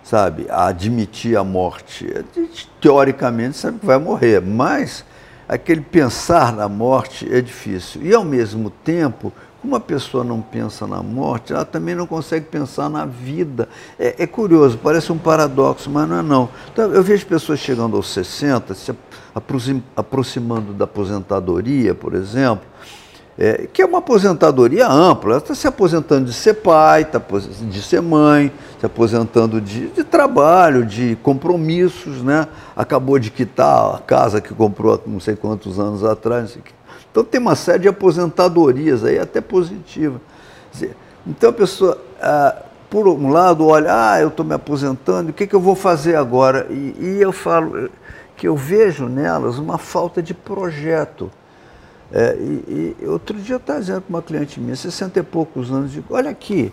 sabe? 0.03 0.44
A 0.51 0.66
admitir 0.66 1.37
a 1.37 1.44
morte. 1.44 2.12
Teoricamente 2.81 3.59
sabe 3.59 3.79
que 3.79 3.87
vai 3.87 3.98
morrer, 3.98 4.40
mas 4.40 5.05
aquele 5.48 5.83
pensar 5.83 6.53
na 6.53 6.68
morte 6.68 7.33
é 7.33 7.40
difícil. 7.40 8.03
E 8.03 8.12
ao 8.12 8.25
mesmo 8.25 8.68
tempo, 8.68 9.33
como 9.62 9.77
a 9.77 9.81
pessoa 9.81 10.25
não 10.25 10.42
pensa 10.42 10.88
na 10.88 11.01
morte, 11.05 11.53
ela 11.53 11.64
também 11.64 11.94
não 11.94 12.05
consegue 12.05 12.46
pensar 12.46 12.90
na 12.90 13.07
vida. 13.07 13.68
É, 13.96 14.25
é 14.25 14.27
curioso, 14.27 14.77
parece 14.77 15.12
um 15.12 15.16
paradoxo, 15.16 15.88
mas 15.88 16.09
não 16.09 16.18
é 16.18 16.22
não. 16.22 16.48
Então, 16.72 16.92
eu 16.92 17.01
vejo 17.01 17.25
pessoas 17.25 17.61
chegando 17.61 17.96
aos 17.96 18.09
60, 18.09 18.75
se 18.75 18.92
aproximando 19.96 20.72
da 20.72 20.85
aposentadoria, 20.85 21.94
por 21.94 22.12
exemplo, 22.12 22.66
é, 23.38 23.68
que 23.72 23.81
é 23.81 23.87
uma 23.87 23.98
aposentadoria 23.98 24.88
ampla. 24.88 25.35
Ela 25.35 25.38
está 25.38 25.55
se 25.55 25.68
aposentando 25.68 26.25
de 26.25 26.33
ser 26.33 26.55
pai, 26.55 27.05
tá, 27.05 27.22
de 27.62 27.83
ser 27.83 28.03
mãe, 28.03 28.53
se 28.81 28.85
aposentando 28.85 29.61
de, 29.61 29.90
de, 29.90 30.03
trabalho, 30.03 30.85
de 30.85 31.16
compromissos, 31.22 32.20
né? 32.20 32.48
Acabou 32.75 33.16
de 33.16 33.31
quitar 33.31 33.94
a 33.94 33.98
casa 33.98 34.40
que 34.40 34.53
comprou 34.53 34.94
há 34.94 34.98
não 35.07 35.20
sei 35.20 35.37
quantos 35.37 35.79
anos 35.79 36.03
atrás. 36.05 36.59
Então 37.12 37.22
tem 37.22 37.40
uma 37.40 37.55
série 37.55 37.81
de 37.81 37.88
aposentadorias 37.88 39.05
aí, 39.05 39.18
até 39.18 39.40
positiva. 39.40 40.20
Então 41.25 41.51
a 41.51 41.53
pessoa, 41.53 42.03
ah, 42.20 42.64
por 42.90 43.07
um 43.07 43.31
lado, 43.31 43.66
olha, 43.66 43.90
ah, 43.92 44.20
eu 44.20 44.29
estou 44.29 44.44
me 44.44 44.55
aposentando, 44.55 45.31
o 45.31 45.33
que, 45.33 45.46
que 45.46 45.55
eu 45.55 45.61
vou 45.61 45.77
fazer 45.77 46.16
agora? 46.16 46.66
E, 46.70 46.96
e 46.98 47.18
eu 47.20 47.31
falo 47.31 47.88
que 48.37 48.48
eu 48.48 48.57
vejo 48.57 49.07
nelas 49.07 49.59
uma 49.59 49.79
falta 49.79 50.20
de 50.20 50.35
projeto 50.35 51.31
é, 52.12 52.37
e, 52.37 52.96
e, 53.01 53.07
outro 53.07 53.38
dia 53.38 53.55
eu 53.55 53.59
estava 53.59 53.81
dizendo 53.81 54.03
para 54.03 54.11
uma 54.11 54.22
cliente 54.22 54.61
minha, 54.61 54.77
60 54.77 55.18
e 55.18 55.22
poucos 55.22 55.72
anos, 55.72 55.92
digo, 55.92 56.14
olha 56.14 56.29
aqui, 56.29 56.70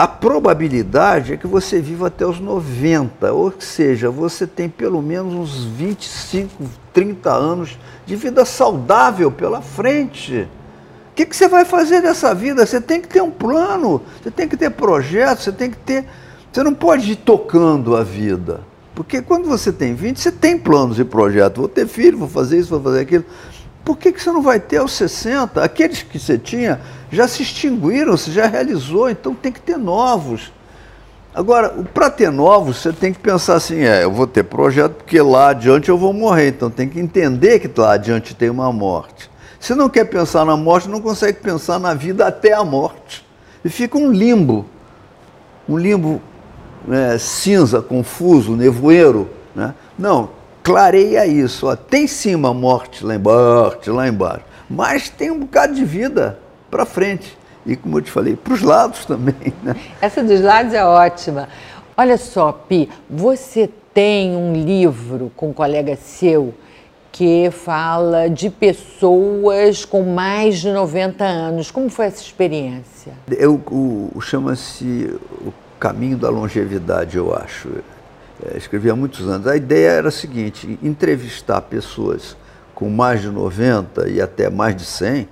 a 0.00 0.08
probabilidade 0.08 1.34
é 1.34 1.36
que 1.36 1.46
você 1.46 1.78
viva 1.78 2.06
até 2.06 2.24
os 2.24 2.40
90, 2.40 3.34
ou 3.34 3.52
seja, 3.58 4.08
você 4.08 4.46
tem 4.46 4.66
pelo 4.66 5.02
menos 5.02 5.34
uns 5.34 5.62
25, 5.62 6.64
30 6.90 7.30
anos 7.30 7.78
de 8.06 8.16
vida 8.16 8.46
saudável 8.46 9.30
pela 9.30 9.60
frente. 9.60 10.48
O 11.10 11.14
que, 11.14 11.26
que 11.26 11.36
você 11.36 11.46
vai 11.46 11.66
fazer 11.66 12.00
dessa 12.00 12.34
vida? 12.34 12.64
Você 12.64 12.80
tem 12.80 12.98
que 12.98 13.08
ter 13.08 13.20
um 13.20 13.30
plano, 13.30 14.00
você 14.22 14.30
tem 14.30 14.48
que 14.48 14.56
ter 14.56 14.70
projeto, 14.70 15.42
você 15.42 15.52
tem 15.52 15.70
que 15.70 15.76
ter. 15.76 16.06
Você 16.50 16.62
não 16.62 16.72
pode 16.72 17.12
ir 17.12 17.16
tocando 17.16 17.94
a 17.94 18.02
vida. 18.02 18.62
Porque 18.94 19.20
quando 19.20 19.50
você 19.50 19.70
tem 19.70 19.94
20, 19.94 20.18
você 20.18 20.32
tem 20.32 20.56
planos 20.56 20.98
e 20.98 21.04
projetos. 21.04 21.58
Vou 21.58 21.68
ter 21.68 21.86
filho, 21.86 22.16
vou 22.16 22.28
fazer 22.28 22.58
isso, 22.58 22.70
vou 22.70 22.80
fazer 22.80 23.00
aquilo. 23.00 23.26
Por 23.84 23.98
que, 23.98 24.12
que 24.12 24.22
você 24.22 24.32
não 24.32 24.40
vai 24.40 24.58
ter 24.58 24.78
aos 24.78 24.92
60? 24.92 25.62
Aqueles 25.62 26.02
que 26.02 26.18
você 26.18 26.38
tinha 26.38 26.80
já 27.10 27.26
se 27.26 27.42
extinguiram, 27.42 28.16
você 28.16 28.30
já 28.30 28.46
realizou, 28.46 29.10
então 29.10 29.34
tem 29.34 29.50
que 29.50 29.60
ter 29.60 29.76
novos. 29.76 30.52
Agora, 31.34 31.68
para 31.94 32.10
ter 32.10 32.30
novos, 32.30 32.78
você 32.78 32.92
tem 32.92 33.12
que 33.12 33.18
pensar 33.18 33.54
assim: 33.54 33.80
é, 33.80 34.04
eu 34.04 34.12
vou 34.12 34.26
ter 34.26 34.44
projeto 34.44 34.94
porque 34.94 35.20
lá 35.20 35.50
adiante 35.50 35.88
eu 35.88 35.98
vou 35.98 36.12
morrer, 36.12 36.48
então 36.48 36.70
tem 36.70 36.88
que 36.88 36.98
entender 36.98 37.60
que 37.60 37.80
lá 37.80 37.92
adiante 37.92 38.34
tem 38.34 38.50
uma 38.50 38.72
morte. 38.72 39.30
Se 39.58 39.74
não 39.74 39.88
quer 39.88 40.06
pensar 40.06 40.44
na 40.44 40.56
morte, 40.56 40.88
não 40.88 41.00
consegue 41.00 41.38
pensar 41.40 41.78
na 41.78 41.94
vida 41.94 42.26
até 42.26 42.52
a 42.52 42.64
morte. 42.64 43.24
E 43.64 43.68
fica 43.68 43.98
um 43.98 44.10
limbo, 44.10 44.64
um 45.68 45.76
limbo 45.76 46.20
né, 46.88 47.18
cinza, 47.18 47.82
confuso, 47.82 48.56
nevoeiro. 48.56 49.28
Né? 49.54 49.74
Não, 49.98 50.30
clareia 50.62 51.26
isso. 51.26 51.66
Ó. 51.66 51.76
Tem 51.76 52.06
sim 52.06 52.34
uma 52.34 52.54
morte 52.54 53.04
lá 53.04 53.14
embaixo, 53.14 53.92
lá 53.92 54.08
embaixo, 54.08 54.44
mas 54.68 55.10
tem 55.10 55.30
um 55.30 55.40
bocado 55.40 55.74
de 55.74 55.84
vida 55.84 56.38
para 56.70 56.86
frente. 56.86 57.36
E 57.66 57.76
como 57.76 57.98
eu 57.98 58.02
te 58.02 58.10
falei, 58.10 58.36
para 58.36 58.54
os 58.54 58.62
lados 58.62 59.04
também. 59.04 59.34
Né? 59.62 59.76
Essa 60.00 60.22
dos 60.22 60.40
lados 60.40 60.72
é 60.72 60.84
ótima. 60.84 61.48
Olha 61.96 62.16
só, 62.16 62.52
Pi, 62.52 62.88
você 63.08 63.68
tem 63.92 64.34
um 64.34 64.54
livro 64.54 65.30
com 65.36 65.50
um 65.50 65.52
colega 65.52 65.96
seu 65.96 66.54
que 67.12 67.50
fala 67.50 68.30
de 68.30 68.48
pessoas 68.48 69.84
com 69.84 70.02
mais 70.02 70.60
de 70.60 70.70
90 70.70 71.24
anos. 71.24 71.70
Como 71.70 71.90
foi 71.90 72.06
essa 72.06 72.22
experiência? 72.22 73.12
Eu, 73.30 73.60
o, 73.70 74.20
chama-se 74.20 75.12
O 75.44 75.52
Caminho 75.78 76.16
da 76.16 76.30
Longevidade, 76.30 77.16
eu 77.16 77.34
acho 77.34 77.68
é, 78.46 78.56
escrevi 78.56 78.88
há 78.88 78.96
muitos 78.96 79.28
anos. 79.28 79.46
A 79.46 79.56
ideia 79.56 79.90
era 79.90 80.08
a 80.08 80.12
seguinte: 80.12 80.78
entrevistar 80.82 81.60
pessoas 81.62 82.36
com 82.74 82.88
mais 82.88 83.20
de 83.20 83.28
90 83.28 84.08
e 84.08 84.20
até 84.20 84.48
mais 84.48 84.74
de 84.74 84.84
100 84.84 85.28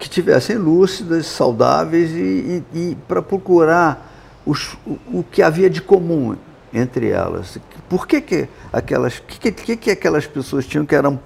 que 0.00 0.08
tivessem 0.08 0.56
lúcidas, 0.56 1.26
saudáveis 1.26 2.10
e, 2.10 2.64
e, 2.74 2.78
e 2.90 2.98
para 3.06 3.20
procurar 3.20 4.10
os, 4.46 4.72
o, 4.86 4.98
o, 5.18 5.24
que 5.30 5.42
havia 5.42 5.68
de 5.68 5.82
comum 5.82 6.34
entre 6.72 7.10
elas. 7.10 7.58
Por 7.86 8.06
que, 8.06 8.20
que 8.22 8.48
aquelas 8.72 9.18
que, 9.18 9.52
que, 9.52 9.76
que 9.76 9.90
aquelas 9.90 10.26
pessoas 10.26 10.66
tinham 10.66 10.86
que 10.86 10.94
eram 10.94 11.20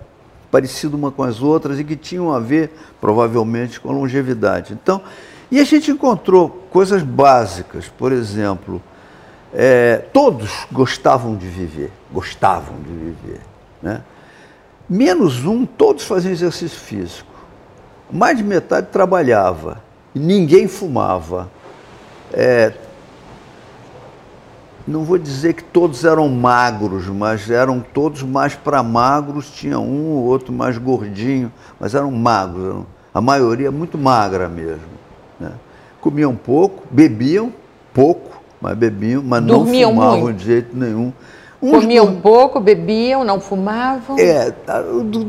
parecidas 0.50 0.94
uma 0.94 1.10
com 1.10 1.22
as 1.22 1.40
outras 1.40 1.78
e 1.78 1.84
que 1.84 1.96
tinham 1.96 2.32
a 2.32 2.38
ver 2.38 2.72
provavelmente 3.00 3.80
com 3.80 3.90
a 3.90 3.92
longevidade. 3.92 4.72
Então, 4.72 5.02
e 5.50 5.58
a 5.60 5.64
gente 5.64 5.90
encontrou 5.90 6.48
coisas 6.70 7.02
básicas, 7.02 7.88
por 7.88 8.12
exemplo, 8.12 8.80
é, 9.52 9.98
todos 10.12 10.66
gostavam 10.70 11.36
de 11.36 11.46
viver, 11.46 11.90
gostavam 12.12 12.76
de 12.82 12.92
viver. 12.92 13.40
Né? 13.82 14.02
Menos 14.88 15.44
um, 15.44 15.66
todos 15.66 16.04
faziam 16.04 16.32
exercício 16.32 16.78
físico. 16.78 17.33
Mais 18.14 18.38
de 18.38 18.44
metade 18.44 18.86
trabalhava. 18.92 19.82
Ninguém 20.14 20.68
fumava. 20.68 21.50
É, 22.32 22.72
não 24.86 25.02
vou 25.02 25.18
dizer 25.18 25.54
que 25.54 25.64
todos 25.64 26.04
eram 26.04 26.28
magros, 26.28 27.08
mas 27.08 27.50
eram 27.50 27.80
todos 27.80 28.22
mais 28.22 28.54
para 28.54 28.84
magros, 28.84 29.50
tinha 29.50 29.80
um 29.80 30.12
ou 30.12 30.24
outro 30.26 30.52
mais 30.52 30.78
gordinho, 30.78 31.50
mas 31.80 31.92
eram 31.92 32.12
magros, 32.12 32.64
eram, 32.64 32.86
a 33.12 33.20
maioria 33.20 33.72
muito 33.72 33.98
magra 33.98 34.48
mesmo. 34.48 34.82
Né? 35.40 35.50
Comiam 36.00 36.36
pouco, 36.36 36.84
bebiam 36.88 37.52
pouco, 37.92 38.40
mas 38.60 38.76
bebiam, 38.78 39.24
mas 39.24 39.42
Dormiam 39.42 39.90
não 39.90 39.96
fumavam 39.96 40.20
muito. 40.20 40.36
de 40.36 40.44
jeito 40.44 40.76
nenhum. 40.76 41.12
Uns 41.64 41.80
Comiam 41.80 42.04
dorm... 42.04 42.20
pouco, 42.20 42.60
bebiam, 42.60 43.24
não 43.24 43.40
fumavam? 43.40 44.18
É, 44.18 44.52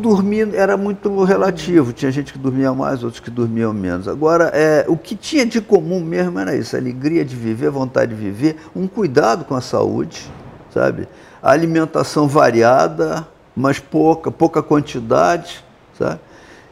dormir 0.02 0.54
era 0.54 0.76
muito 0.76 1.24
relativo. 1.24 1.94
Tinha 1.94 2.12
gente 2.12 2.34
que 2.34 2.38
dormia 2.38 2.74
mais, 2.74 3.06
outros 3.06 3.22
que 3.22 3.32
dormiam 3.32 3.72
menos. 3.72 4.06
Agora, 4.06 4.52
é, 4.54 4.84
o 4.90 4.98
que 4.98 5.16
tinha 5.16 5.46
de 5.46 5.62
comum 5.62 6.02
mesmo 6.02 6.38
era 6.38 6.54
isso: 6.54 6.76
a 6.76 6.80
alegria 6.80 7.24
de 7.24 7.34
viver, 7.34 7.68
a 7.68 7.72
vontade 7.72 8.14
de 8.14 8.22
viver, 8.22 8.58
um 8.76 8.86
cuidado 8.86 9.46
com 9.46 9.56
a 9.56 9.62
saúde, 9.62 10.30
sabe? 10.74 11.08
A 11.42 11.52
alimentação 11.52 12.28
variada, 12.28 13.26
mas 13.56 13.80
pouca, 13.80 14.30
pouca 14.30 14.62
quantidade, 14.62 15.64
sabe? 15.98 16.20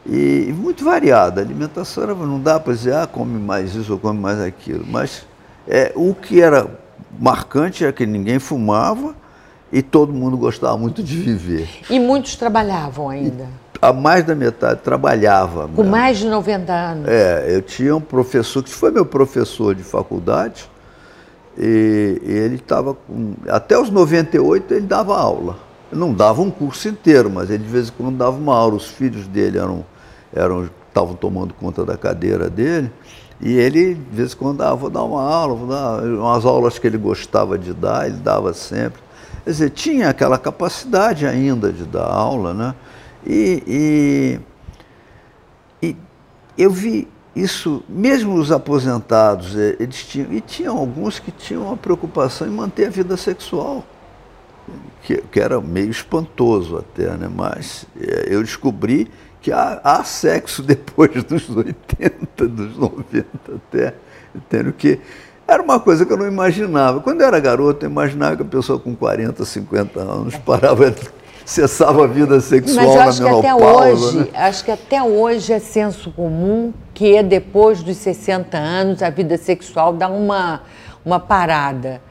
E 0.05 0.53
muito 0.57 0.83
variada. 0.83 1.39
A 1.39 1.43
alimentação 1.45 2.03
era, 2.03 2.13
não 2.13 2.37
dá 2.37 2.59
para 2.59 2.73
dizer, 2.73 2.95
ah, 2.95 3.07
come 3.07 3.39
mais 3.39 3.73
isso 3.73 3.93
ou 3.93 3.97
come 3.97 4.19
mais 4.19 4.41
aquilo, 4.41 4.83
mas 4.85 5.25
é, 5.65 5.93
o 5.95 6.13
que 6.13 6.41
era 6.41 6.67
marcante 7.17 7.85
era 7.85 7.93
que 7.93 8.05
ninguém 8.05 8.39
fumava 8.39 9.22
e 9.73 9.81
todo 9.81 10.13
mundo 10.13 10.37
gostava 10.37 10.77
muito 10.77 11.01
de 11.01 11.17
viver. 11.17 11.67
E 11.89 11.99
muitos 11.99 12.35
trabalhavam 12.35 13.09
ainda? 13.09 13.43
E 13.43 13.63
a 13.83 13.91
mais 13.91 14.23
da 14.23 14.35
metade 14.35 14.81
trabalhava. 14.81 15.67
Com 15.67 15.81
mesmo. 15.81 15.91
mais 15.91 16.19
de 16.19 16.27
90 16.27 16.71
anos? 16.71 17.07
É, 17.07 17.47
eu 17.49 17.61
tinha 17.63 17.95
um 17.95 17.99
professor 17.99 18.63
que 18.63 18.69
foi 18.69 18.91
meu 18.91 19.05
professor 19.05 19.73
de 19.73 19.83
faculdade 19.83 20.69
e, 21.57 22.21
e 22.23 22.31
ele 22.31 22.55
estava 22.55 22.95
até 23.49 23.77
os 23.77 23.89
98 23.89 24.75
ele 24.75 24.85
dava 24.85 25.17
aula. 25.17 25.57
Não 25.91 26.13
dava 26.13 26.41
um 26.41 26.51
curso 26.51 26.87
inteiro, 26.87 27.29
mas 27.29 27.49
ele 27.49 27.63
de 27.63 27.69
vez 27.69 27.89
em 27.89 27.91
quando 27.91 28.15
dava 28.15 28.37
uma 28.37 28.55
aula. 28.55 28.75
Os 28.75 28.87
filhos 28.87 29.27
dele 29.27 29.57
eram 29.57 29.83
eram 30.33 30.69
estavam 30.87 31.15
tomando 31.15 31.53
conta 31.55 31.83
da 31.83 31.97
cadeira 31.97 32.47
dele. 32.47 32.91
E 33.41 33.57
ele, 33.57 33.95
de 33.95 34.15
vez 34.15 34.33
em 34.33 34.37
quando, 34.37 34.61
ah, 34.61 34.73
vou 34.75 34.89
dar 34.89 35.03
uma 35.03 35.21
aula, 35.21 35.55
vou 35.55 35.67
dar 35.67 36.03
umas 36.03 36.45
aulas 36.45 36.77
que 36.77 36.85
ele 36.85 36.97
gostava 36.97 37.57
de 37.57 37.73
dar, 37.73 38.05
ele 38.05 38.17
dava 38.17 38.53
sempre. 38.53 39.01
Quer 39.43 39.49
dizer, 39.49 39.69
tinha 39.71 40.09
aquela 40.09 40.37
capacidade 40.37 41.25
ainda 41.25 41.71
de 41.71 41.83
dar 41.83 42.05
aula, 42.05 42.53
né? 42.53 42.75
E, 43.25 44.39
e, 45.81 45.87
e 45.87 45.97
eu 46.57 46.71
vi 46.71 47.07
isso, 47.35 47.83
mesmo 47.89 48.35
os 48.35 48.51
aposentados, 48.51 49.55
eh, 49.55 49.75
eles 49.79 50.05
tinham, 50.05 50.31
e 50.31 50.39
tinham 50.39 50.77
alguns 50.77 51.19
que 51.19 51.31
tinham 51.31 51.63
uma 51.63 51.77
preocupação 51.77 52.47
em 52.47 52.51
manter 52.51 52.87
a 52.87 52.89
vida 52.89 53.17
sexual, 53.17 53.83
que, 55.01 55.17
que 55.17 55.39
era 55.39 55.59
meio 55.59 55.89
espantoso 55.89 56.77
até, 56.77 57.09
né? 57.17 57.29
Mas 57.33 57.85
eh, 57.99 58.27
eu 58.29 58.41
descobri 58.41 59.09
que 59.41 59.51
há, 59.51 59.81
há, 59.83 60.03
sexo 60.03 60.61
depois 60.63 61.23
dos 61.23 61.49
80, 61.49 62.47
dos 62.47 62.77
90 62.77 63.25
até, 63.55 63.95
entendo 64.33 64.71
que 64.71 65.01
era 65.47 65.61
uma 65.61 65.79
coisa 65.79 66.05
que 66.05 66.13
eu 66.13 66.17
não 66.17 66.27
imaginava. 66.27 67.01
Quando 67.01 67.21
eu 67.21 67.27
era 67.27 67.39
garoto, 67.39 67.85
eu 67.85 67.89
imaginava 67.89 68.37
que 68.37 68.41
a 68.41 68.45
pessoa 68.45 68.79
com 68.79 68.95
40, 68.95 69.43
50 69.43 69.99
anos 69.99 70.35
parava, 70.45 70.93
cessava 71.45 72.05
a 72.05 72.07
vida 72.07 72.39
sexual 72.39 72.85
Mas 72.85 72.95
eu 72.95 73.01
acho 73.01 73.23
na 73.23 73.29
que 73.29 73.47
até 73.47 73.55
hoje, 73.55 74.17
né? 74.17 74.27
acho 74.33 74.65
que 74.65 74.71
até 74.71 75.03
hoje 75.03 75.53
é 75.53 75.59
senso 75.59 76.11
comum 76.11 76.73
que 76.93 77.21
depois 77.21 77.83
dos 77.83 77.97
60 77.97 78.57
anos 78.57 79.03
a 79.03 79.09
vida 79.09 79.37
sexual 79.37 79.93
dá 79.93 80.07
uma, 80.07 80.61
uma 81.05 81.19
parada. 81.19 82.01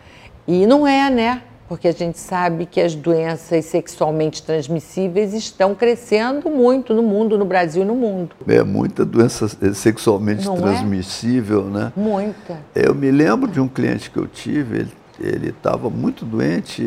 E 0.47 0.67
não 0.67 0.87
é, 0.87 1.09
né? 1.09 1.43
Porque 1.73 1.89
a 1.89 1.93
gente 1.93 2.19
sabe 2.19 2.67
que 2.67 2.79
as 2.79 2.95
doenças 2.95 3.65
sexualmente 3.65 4.43
transmissíveis 4.43 5.33
estão 5.33 5.75
crescendo 5.75 6.51
muito 6.51 6.93
no 6.93 7.03
mundo, 7.03 7.39
no 7.39 7.47
Brasil 7.47 7.81
e 7.81 7.85
no 7.87 7.95
mundo. 7.95 8.37
É 8.47 8.63
muita 8.63 9.07
doença 9.07 9.49
sexualmente 9.73 10.45
Não 10.45 10.59
é? 10.59 10.61
transmissível, 10.61 11.69
é? 11.69 11.71
né? 11.71 11.93
Muita. 11.97 12.59
Eu 12.75 12.95
me 12.95 13.11
lembro 13.11 13.51
de 13.51 13.59
um 13.59 13.67
cliente 13.67 14.11
que 14.11 14.19
eu 14.19 14.27
tive, 14.27 14.81
ele 14.81 14.93
ele 15.19 15.49
estava 15.51 15.89
muito 15.89 16.25
doente, 16.25 16.83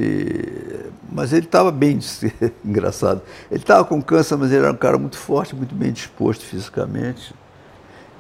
mas 1.12 1.32
ele 1.32 1.46
estava 1.46 1.72
bem, 1.72 2.00
engraçado. 2.66 3.22
Ele 3.50 3.62
estava 3.62 3.86
com 3.86 4.02
câncer, 4.02 4.36
mas 4.36 4.52
ele 4.52 4.66
era 4.66 4.74
um 4.74 4.78
cara 4.78 4.98
muito 4.98 5.18
forte, 5.18 5.56
muito 5.56 5.74
bem 5.74 5.92
disposto 5.92 6.44
fisicamente. 6.44 7.34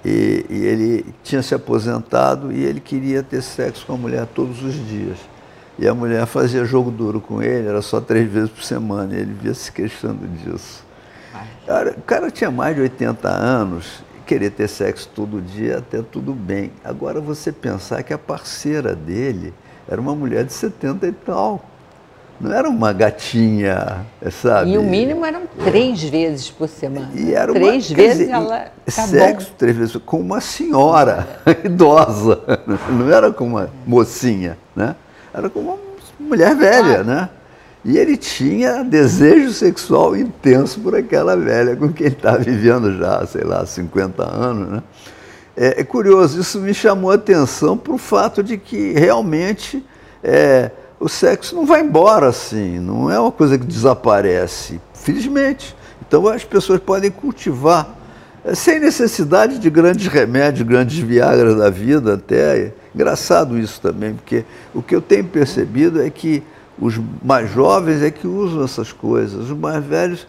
E, 0.03 0.45
e, 0.49 0.55
ele 0.63 1.05
tinha 1.21 1.43
se 1.43 1.53
aposentado 1.53 2.51
e 2.51 2.63
ele 2.63 2.79
queria 2.79 3.21
ter 3.21 3.41
sexo 3.41 3.85
com 3.85 3.93
a 3.93 3.97
mulher 3.97 4.25
todos 4.27 4.63
os 4.63 4.73
dias. 4.87 5.17
E 5.77 5.87
a 5.87 5.93
mulher 5.93 6.25
fazia 6.25 6.63
jogo 6.63 6.89
duro 6.89 7.19
com 7.19 7.41
ele, 7.41 7.67
era 7.67 7.81
só 7.81 7.99
três 7.99 8.29
vezes 8.29 8.49
por 8.49 8.63
semana, 8.63 9.13
e 9.13 9.19
ele 9.19 9.33
via 9.33 9.53
se 9.53 9.71
queixando 9.71 10.25
disso. 10.27 10.85
Cara, 11.65 11.91
o 11.97 12.01
cara 12.01 12.31
tinha 12.31 12.49
mais 12.49 12.75
de 12.75 12.81
80 12.81 13.27
anos, 13.27 14.03
querer 14.25 14.51
ter 14.51 14.69
sexo 14.69 15.09
todo 15.13 15.41
dia, 15.41 15.79
até 15.79 16.01
tudo 16.01 16.33
bem. 16.33 16.71
Agora 16.83 17.19
você 17.19 17.51
pensar 17.51 18.03
que 18.03 18.13
a 18.13 18.17
parceira 18.17 18.95
dele 18.95 19.53
era 19.87 19.99
uma 19.99 20.15
mulher 20.15 20.45
de 20.45 20.53
70 20.53 21.07
e 21.07 21.11
tal. 21.11 21.63
Não 22.39 22.51
era 22.51 22.69
uma 22.69 22.91
gatinha, 22.91 24.05
sabe? 24.29 24.71
E 24.71 24.77
o 24.77 24.83
mínimo 24.83 25.25
eram 25.25 25.43
três 25.63 26.03
vezes 26.03 26.49
por 26.49 26.67
semana. 26.67 27.09
E 27.15 27.33
era 27.33 27.51
uma, 27.51 27.59
três 27.59 27.89
vezes 27.89 28.17
dizer, 28.19 28.31
ela. 28.31 28.71
Sexo 28.87 29.53
três 29.57 29.75
vezes 29.75 29.95
com 30.05 30.19
uma 30.19 30.41
senhora 30.41 31.25
idosa. 31.63 32.41
Não 32.89 33.09
era 33.09 33.31
com 33.31 33.45
uma 33.45 33.69
mocinha, 33.87 34.57
né? 34.75 34.95
Era 35.35 35.49
com 35.49 35.59
uma 35.59 35.77
mulher 36.19 36.55
velha, 36.55 37.03
né? 37.03 37.29
E 37.83 37.97
ele 37.97 38.15
tinha 38.15 38.83
desejo 38.83 39.51
sexual 39.51 40.15
intenso 40.15 40.79
por 40.79 40.95
aquela 40.95 41.35
velha 41.35 41.75
com 41.75 41.91
quem 41.91 42.07
ele 42.07 42.15
estava 42.15 42.37
vivendo 42.39 42.97
já, 42.97 43.25
sei 43.27 43.43
lá, 43.43 43.65
50 43.65 44.23
anos, 44.23 44.69
né? 44.69 44.83
É, 45.57 45.81
é 45.81 45.83
curioso, 45.83 46.39
isso 46.39 46.59
me 46.59 46.73
chamou 46.73 47.11
a 47.11 47.15
atenção 47.15 47.77
para 47.77 47.93
o 47.93 47.97
fato 47.97 48.41
de 48.41 48.57
que 48.57 48.93
realmente 48.93 49.85
é, 50.23 50.71
o 50.99 51.07
sexo 51.07 51.55
não 51.55 51.65
vai 51.65 51.81
embora 51.81 52.27
assim, 52.27 52.79
não 52.79 53.11
é 53.11 53.19
uma 53.19 53.31
coisa 53.31 53.57
que 53.57 53.65
desaparece, 53.65 54.81
felizmente. 54.93 55.75
Então 56.07 56.27
as 56.27 56.43
pessoas 56.43 56.79
podem 56.79 57.11
cultivar 57.11 57.87
sem 58.53 58.79
necessidade 58.79 59.59
de 59.59 59.69
grandes 59.69 60.07
remédios, 60.07 60.67
grandes 60.67 60.97
viagras 60.97 61.57
da 61.57 61.69
vida 61.69 62.13
até. 62.13 62.73
Engraçado 62.93 63.57
isso 63.57 63.81
também, 63.81 64.13
porque 64.13 64.45
o 64.73 64.81
que 64.81 64.95
eu 64.95 65.01
tenho 65.01 65.25
percebido 65.25 66.01
é 66.01 66.09
que 66.09 66.43
os 66.79 66.99
mais 67.23 67.49
jovens 67.51 68.01
é 68.01 68.11
que 68.11 68.27
usam 68.27 68.63
essas 68.63 68.91
coisas, 68.91 69.49
os 69.49 69.57
mais 69.57 69.83
velhos, 69.83 70.27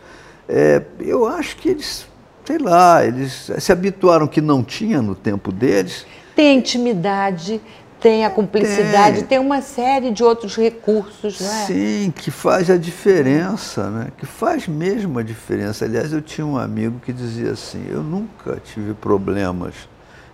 é, 0.48 0.80
eu 1.00 1.26
acho 1.26 1.56
que 1.56 1.68
eles 1.68 2.06
sei 2.46 2.58
lá, 2.58 3.04
eles 3.04 3.50
se 3.58 3.72
habituaram 3.72 4.28
que 4.28 4.40
não 4.40 4.62
tinha 4.62 5.02
no 5.02 5.16
tempo 5.16 5.50
deles. 5.50 6.06
Tem 6.36 6.58
intimidade, 6.58 7.60
tem 8.00 8.24
a 8.24 8.30
cumplicidade, 8.30 9.18
tem. 9.18 9.26
tem, 9.26 9.38
uma 9.38 9.62
série 9.62 10.10
de 10.10 10.22
outros 10.22 10.56
recursos, 10.56 11.40
não 11.40 11.48
é? 11.48 11.66
Sim, 11.66 12.12
que 12.14 12.30
faz 12.30 12.70
a 12.70 12.76
diferença, 12.76 13.88
né? 13.90 14.08
Que 14.18 14.26
faz 14.26 14.68
mesmo 14.68 15.18
a 15.18 15.22
diferença. 15.22 15.84
Aliás, 15.84 16.12
eu 16.12 16.20
tinha 16.20 16.46
um 16.46 16.56
amigo 16.56 17.00
que 17.04 17.12
dizia 17.12 17.52
assim: 17.52 17.84
eu 17.90 18.02
nunca 18.02 18.60
tive 18.62 18.94
problemas 18.94 19.74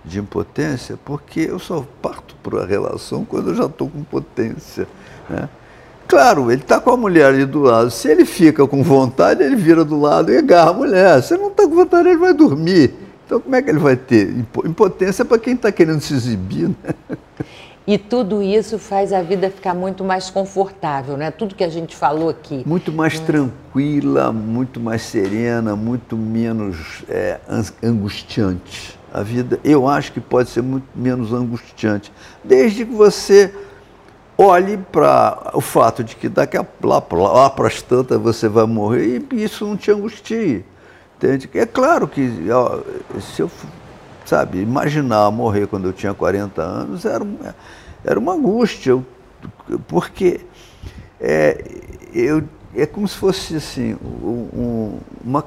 de 0.04 0.18
impotência 0.18 0.98
porque 1.04 1.40
eu 1.40 1.58
só 1.58 1.86
parto 2.00 2.34
para 2.42 2.62
a 2.62 2.66
relação 2.66 3.24
quando 3.24 3.50
eu 3.50 3.54
já 3.54 3.66
estou 3.66 3.88
com 3.88 4.02
potência, 4.02 4.86
né? 5.30 5.48
Claro, 6.08 6.50
ele 6.50 6.60
está 6.60 6.78
com 6.78 6.90
a 6.90 6.96
mulher 6.96 7.26
ali 7.26 7.46
do 7.46 7.60
lado. 7.60 7.90
Se 7.90 8.08
ele 8.08 8.26
fica 8.26 8.66
com 8.66 8.82
vontade, 8.82 9.42
ele 9.42 9.56
vira 9.56 9.82
do 9.82 9.98
lado 9.98 10.30
e 10.30 10.36
agarra 10.36 10.70
a 10.70 10.74
mulher. 10.74 11.22
Se 11.22 11.32
ele 11.32 11.42
não 11.42 11.50
está 11.50 11.62
com 11.62 11.74
vontade, 11.74 12.08
ele 12.08 12.18
vai 12.18 12.34
dormir. 12.34 12.94
Então, 13.32 13.40
como 13.40 13.56
é 13.56 13.62
que 13.62 13.70
ele 13.70 13.78
vai 13.78 13.96
ter? 13.96 14.28
Impotência 14.62 15.24
para 15.24 15.38
quem 15.38 15.54
está 15.54 15.72
querendo 15.72 16.02
se 16.02 16.12
exibir. 16.12 16.68
Né? 16.68 16.94
E 17.86 17.96
tudo 17.96 18.42
isso 18.42 18.78
faz 18.78 19.10
a 19.10 19.22
vida 19.22 19.48
ficar 19.48 19.72
muito 19.72 20.04
mais 20.04 20.28
confortável, 20.28 21.16
né? 21.16 21.30
Tudo 21.30 21.54
que 21.54 21.64
a 21.64 21.68
gente 21.70 21.96
falou 21.96 22.28
aqui. 22.28 22.62
Muito 22.66 22.92
mais 22.92 23.18
hum. 23.18 23.24
tranquila, 23.24 24.30
muito 24.32 24.78
mais 24.78 25.00
serena, 25.00 25.74
muito 25.74 26.14
menos 26.14 27.04
é, 27.08 27.40
angustiante. 27.82 28.98
A 29.10 29.22
vida, 29.22 29.58
eu 29.64 29.88
acho 29.88 30.12
que 30.12 30.20
pode 30.20 30.50
ser 30.50 30.62
muito 30.62 30.86
menos 30.94 31.32
angustiante, 31.32 32.12
desde 32.44 32.84
que 32.84 32.92
você 32.92 33.54
olhe 34.36 34.76
para 34.76 35.52
o 35.54 35.60
fato 35.62 36.04
de 36.04 36.16
que 36.16 36.28
daqui 36.28 36.58
a, 36.58 36.66
lá, 36.82 37.02
lá 37.10 37.48
para 37.48 37.66
as 37.66 37.80
tantas 37.80 38.20
você 38.20 38.46
vai 38.46 38.66
morrer 38.66 39.22
e 39.32 39.42
isso 39.42 39.66
não 39.66 39.76
te 39.76 39.90
angustie. 39.90 40.66
Entende? 41.22 41.48
É 41.54 41.64
claro 41.64 42.08
que 42.08 42.50
ó, 42.50 42.80
se 43.20 43.42
eu, 43.42 43.50
sabe, 44.24 44.60
imaginar 44.60 45.30
morrer 45.30 45.68
quando 45.68 45.86
eu 45.86 45.92
tinha 45.92 46.12
40 46.12 46.60
anos 46.60 47.04
era, 47.04 47.24
era 48.04 48.18
uma 48.18 48.32
angústia, 48.32 49.00
porque 49.86 50.40
é, 51.20 51.64
eu, 52.12 52.42
é 52.74 52.86
como 52.86 53.06
se 53.06 53.16
fosse 53.16 53.54
assim, 53.54 53.96
um, 54.02 54.98
uma, 55.24 55.44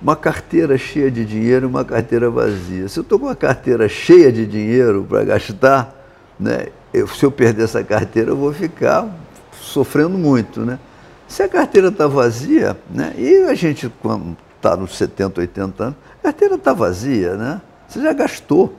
uma 0.00 0.14
carteira 0.14 0.78
cheia 0.78 1.10
de 1.10 1.24
dinheiro 1.24 1.66
e 1.66 1.68
uma 1.68 1.84
carteira 1.84 2.30
vazia. 2.30 2.88
Se 2.88 3.00
eu 3.00 3.02
estou 3.02 3.18
com 3.18 3.26
uma 3.26 3.34
carteira 3.34 3.88
cheia 3.88 4.30
de 4.30 4.46
dinheiro 4.46 5.04
para 5.08 5.24
gastar, 5.24 5.92
né, 6.38 6.68
eu, 6.94 7.08
se 7.08 7.24
eu 7.24 7.32
perder 7.32 7.64
essa 7.64 7.82
carteira, 7.82 8.30
eu 8.30 8.36
vou 8.36 8.52
ficar 8.52 9.12
sofrendo 9.60 10.16
muito, 10.16 10.60
né? 10.60 10.78
Se 11.26 11.42
a 11.42 11.48
carteira 11.48 11.88
está 11.88 12.06
vazia, 12.06 12.76
né? 12.88 13.12
E 13.16 13.44
a 13.48 13.54
gente, 13.54 13.90
quando 14.00 14.36
está 14.62 14.76
nos 14.76 14.96
70, 14.96 15.40
80 15.40 15.82
anos, 15.82 15.96
a 16.20 16.22
carteira 16.22 16.54
está 16.54 16.72
vazia, 16.72 17.34
né? 17.34 17.60
Você 17.88 18.00
já 18.00 18.12
gastou. 18.12 18.72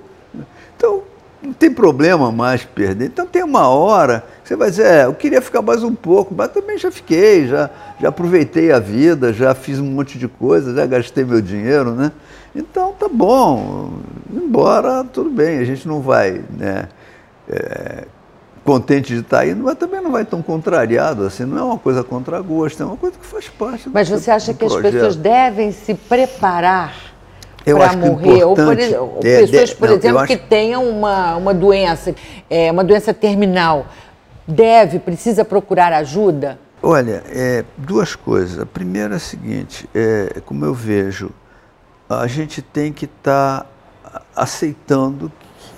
Então, 0.78 1.04
não 1.42 1.52
tem 1.52 1.72
problema 1.72 2.32
mais 2.32 2.64
perder. 2.64 3.08
Então, 3.08 3.28
tem 3.28 3.44
uma 3.44 3.68
hora 3.68 4.24
que 4.42 4.48
você 4.48 4.56
vai 4.56 4.70
dizer, 4.70 4.86
é, 4.86 5.06
eu 5.06 5.14
queria 5.14 5.42
ficar 5.42 5.62
mais 5.62 5.84
um 5.84 5.94
pouco, 5.94 6.34
mas 6.34 6.50
também 6.50 6.78
já 6.78 6.90
fiquei, 6.90 7.48
já, 7.48 7.70
já 8.00 8.08
aproveitei 8.08 8.72
a 8.72 8.80
vida, 8.80 9.34
já 9.34 9.54
fiz 9.54 9.78
um 9.80 9.86
monte 9.86 10.18
de 10.18 10.28
coisa, 10.28 10.74
já 10.74 10.86
gastei 10.86 11.26
meu 11.26 11.42
dinheiro, 11.42 11.92
né? 11.92 12.12
Então, 12.56 12.94
tá 12.94 13.10
bom, 13.10 14.00
embora, 14.32 15.04
tudo 15.04 15.30
bem, 15.30 15.58
a 15.58 15.64
gente 15.66 15.88
não 15.88 16.00
vai, 16.00 16.44
né? 16.50 16.88
é, 17.50 18.06
contente 18.64 19.14
de 19.14 19.20
estar 19.20 19.40
aí, 19.40 19.54
mas 19.54 19.78
também 19.78 20.02
não 20.02 20.12
vai 20.12 20.24
tão 20.24 20.42
contrariado 20.42 21.26
assim, 21.26 21.44
não 21.44 21.58
é 21.58 21.64
uma 21.64 21.78
coisa 21.78 22.04
contra 22.04 22.40
gosto, 22.42 22.82
é 22.82 22.86
uma 22.86 22.98
coisa 22.98 23.18
que 23.18 23.26
faz 23.26 23.50
parte 23.50 23.90
Mas 23.90 24.10
do, 24.10 24.18
você 24.18 24.32
acha 24.32 24.54
que 24.54 24.60
projeto. 24.60 24.86
as 24.86 24.92
pessoas 24.94 25.16
devem 25.16 25.72
se 25.72 25.94
preparar 25.94 26.96
para 27.64 27.98
morrer? 27.98 28.44
Ou, 28.44 28.56
por, 28.56 28.80
é, 28.80 29.40
pessoas, 29.40 29.74
por 29.74 29.90
não, 29.90 29.96
exemplo, 29.96 30.20
acho... 30.20 30.28
que 30.28 30.38
tenham 30.38 30.88
uma, 30.88 31.36
uma 31.36 31.54
doença, 31.54 32.16
é, 32.50 32.72
uma 32.72 32.84
doença 32.84 33.14
terminal, 33.14 33.88
deve, 34.48 35.00
precisa 35.00 35.44
procurar 35.44 35.92
ajuda? 35.94 36.58
Olha, 36.82 37.24
é, 37.30 37.64
duas 37.78 38.16
coisas. 38.16 38.60
A 38.60 38.66
primeira 38.66 39.16
é 39.16 39.18
a 39.18 39.20
seguinte, 39.20 39.90
é, 39.96 40.42
como 40.46 40.66
eu 40.66 40.74
vejo, 40.74 41.32
a 42.10 42.28
gente 42.28 42.62
tem 42.62 42.92
que 42.92 43.06
estar 43.06 43.66
tá 44.04 44.22
aceitando 44.36 45.32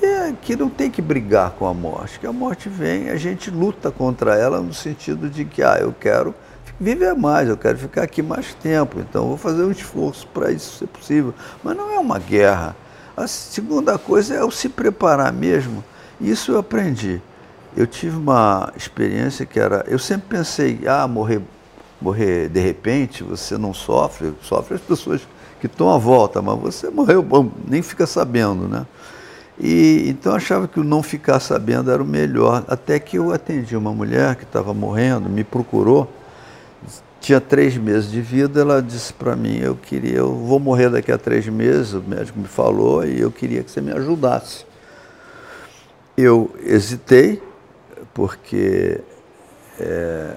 é 0.06 0.34
que 0.42 0.56
não 0.56 0.70
tem 0.70 0.90
que 0.90 1.02
brigar 1.02 1.52
com 1.52 1.68
a 1.68 1.74
morte, 1.74 2.20
que 2.20 2.28
a 2.28 2.34
morte 2.34 2.70
vem, 2.70 3.10
a 3.10 3.16
gente 3.16 3.50
luta 3.50 3.92
contra 3.92 4.36
ela 4.36 4.62
no 4.62 4.74
sentido 4.74 5.30
de 5.30 5.46
que, 5.46 5.62
ah, 5.62 5.78
eu 5.80 5.94
quero 5.94 6.34
viver 6.80 7.14
mais, 7.16 7.48
eu 7.48 7.58
quero 7.58 7.78
ficar 7.78 8.04
aqui 8.04 8.22
mais 8.22 8.54
tempo, 8.54 9.00
então 9.00 9.28
vou 9.28 9.38
fazer 9.38 9.64
um 9.64 9.72
esforço 9.72 10.28
para 10.28 10.52
isso 10.52 10.80
ser 10.80 10.88
possível. 10.88 11.34
Mas 11.64 11.76
não 11.76 11.92
é 11.92 12.00
uma 12.00 12.20
guerra. 12.20 12.76
A 13.16 13.28
segunda 13.28 13.98
coisa 13.98 14.36
é 14.36 14.44
o 14.44 14.52
se 14.52 14.68
preparar 14.68 15.32
mesmo. 15.32 15.84
Isso 16.20 16.52
eu 16.52 16.60
aprendi. 16.60 17.22
Eu 17.76 17.88
tive 17.88 18.18
uma 18.18 18.72
experiência 18.76 19.46
que 19.46 19.60
era, 19.60 19.84
eu 19.88 20.00
sempre 20.00 20.38
pensei, 20.38 20.82
ah, 20.88 21.08
morrer, 21.08 21.42
morrer 22.02 22.50
de 22.50 22.60
repente, 22.60 23.24
você 23.24 23.58
não 23.58 23.74
sofre, 23.74 24.34
sofre 24.42 24.76
as 24.76 24.82
pessoas 24.82 25.22
que 25.60 25.68
estão 25.68 25.90
à 25.90 25.98
volta, 25.98 26.42
mas 26.42 26.60
você 26.60 26.90
morreu, 26.90 27.22
bom, 27.22 27.50
nem 27.68 27.82
fica 27.82 28.06
sabendo, 28.06 28.68
né? 28.68 28.86
E, 29.60 30.06
então 30.10 30.34
eu 30.34 30.38
achava 30.38 30.68
que 30.68 30.80
o 30.80 30.84
não 30.84 31.02
ficar 31.02 31.40
sabendo 31.40 31.90
era 31.90 32.02
o 32.02 32.06
melhor. 32.06 32.66
Até 32.68 33.00
que 33.00 33.18
eu 33.18 33.32
atendi 33.32 33.76
uma 33.76 33.94
mulher 33.94 34.36
que 34.36 34.44
estava 34.44 34.74
morrendo, 34.74 35.30
me 35.30 35.44
procurou, 35.44 36.12
tinha 37.26 37.42
três 37.42 37.76
meses 37.76 38.12
de 38.12 38.22
vida, 38.22 38.62
ela 38.62 38.82
disse 38.82 39.12
para 39.12 39.36
mim, 39.36 39.58
eu 39.58 39.76
queria, 39.76 40.18
eu 40.18 40.32
vou 40.32 40.60
morrer 40.60 40.90
daqui 40.90 41.12
a 41.12 41.18
três 41.18 41.48
meses, 41.48 41.94
o 41.94 42.04
médico 42.04 42.38
me 42.38 42.48
falou, 42.48 43.04
e 43.04 43.20
eu 43.20 43.32
queria 43.32 43.64
que 43.64 43.72
você 43.72 43.82
me 43.82 43.92
ajudasse. 43.92 44.66
Eu 46.16 46.54
hesitei, 46.64 47.42
porque 48.14 49.02
é, 49.80 50.36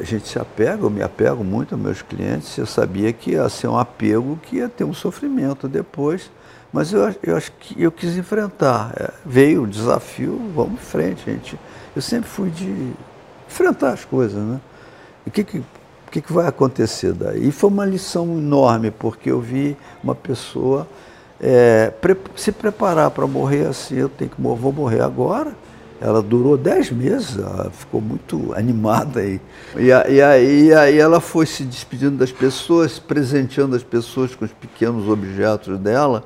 a 0.00 0.02
gente 0.02 0.28
se 0.28 0.38
apega, 0.38 0.82
eu 0.82 0.90
me 0.90 1.02
apego 1.02 1.44
muito 1.44 1.74
aos 1.74 1.82
meus 1.82 2.02
clientes, 2.02 2.58
eu 2.58 2.66
sabia 2.66 3.12
que 3.12 3.32
ia 3.32 3.48
ser 3.48 3.68
um 3.68 3.78
apego 3.78 4.38
que 4.42 4.56
ia 4.56 4.68
ter 4.68 4.84
um 4.84 4.92
sofrimento 4.92 5.68
depois. 5.68 6.30
Mas 6.72 6.92
eu, 6.92 7.14
eu 7.22 7.36
acho 7.36 7.52
que 7.52 7.82
eu 7.82 7.90
quis 7.90 8.16
enfrentar. 8.16 8.92
É, 8.96 9.10
veio 9.24 9.64
o 9.64 9.66
desafio, 9.66 10.40
vamos 10.54 10.74
em 10.74 10.84
frente, 10.84 11.24
gente. 11.24 11.58
Eu 11.94 12.02
sempre 12.02 12.28
fui 12.28 12.50
de 12.50 12.92
enfrentar 13.48 13.92
as 13.92 14.04
coisas, 14.04 14.40
né? 14.40 14.60
E 15.26 15.28
o 15.28 15.32
que, 15.32 15.42
que, 15.42 15.62
que, 16.10 16.20
que 16.20 16.32
vai 16.32 16.46
acontecer 16.46 17.12
daí? 17.12 17.48
E 17.48 17.52
foi 17.52 17.68
uma 17.68 17.84
lição 17.84 18.24
enorme, 18.38 18.90
porque 18.90 19.30
eu 19.30 19.40
vi 19.40 19.76
uma 20.02 20.14
pessoa 20.14 20.86
é, 21.40 21.90
pre 22.00 22.16
se 22.36 22.52
preparar 22.52 23.10
para 23.10 23.26
morrer 23.26 23.66
assim, 23.66 23.96
eu 23.96 24.08
tenho 24.08 24.30
que 24.30 24.40
vou 24.40 24.72
morrer 24.72 25.00
agora, 25.00 25.52
Ela 26.00 26.22
durou 26.22 26.56
dez 26.56 26.90
meses, 26.90 27.36
ela 27.36 27.70
ficou 27.70 28.00
muito 28.00 28.54
animada 28.54 29.20
aí. 29.20 29.40
E, 29.76 29.92
aí, 29.92 30.68
e 30.68 30.74
aí 30.74 30.98
ela 30.98 31.20
foi 31.20 31.44
se 31.44 31.62
despedindo 31.64 32.16
das 32.16 32.32
pessoas, 32.32 32.98
presenteando 32.98 33.76
as 33.76 33.82
pessoas 33.82 34.34
com 34.34 34.44
os 34.44 34.52
pequenos 34.52 35.08
objetos 35.08 35.78
dela. 35.78 36.24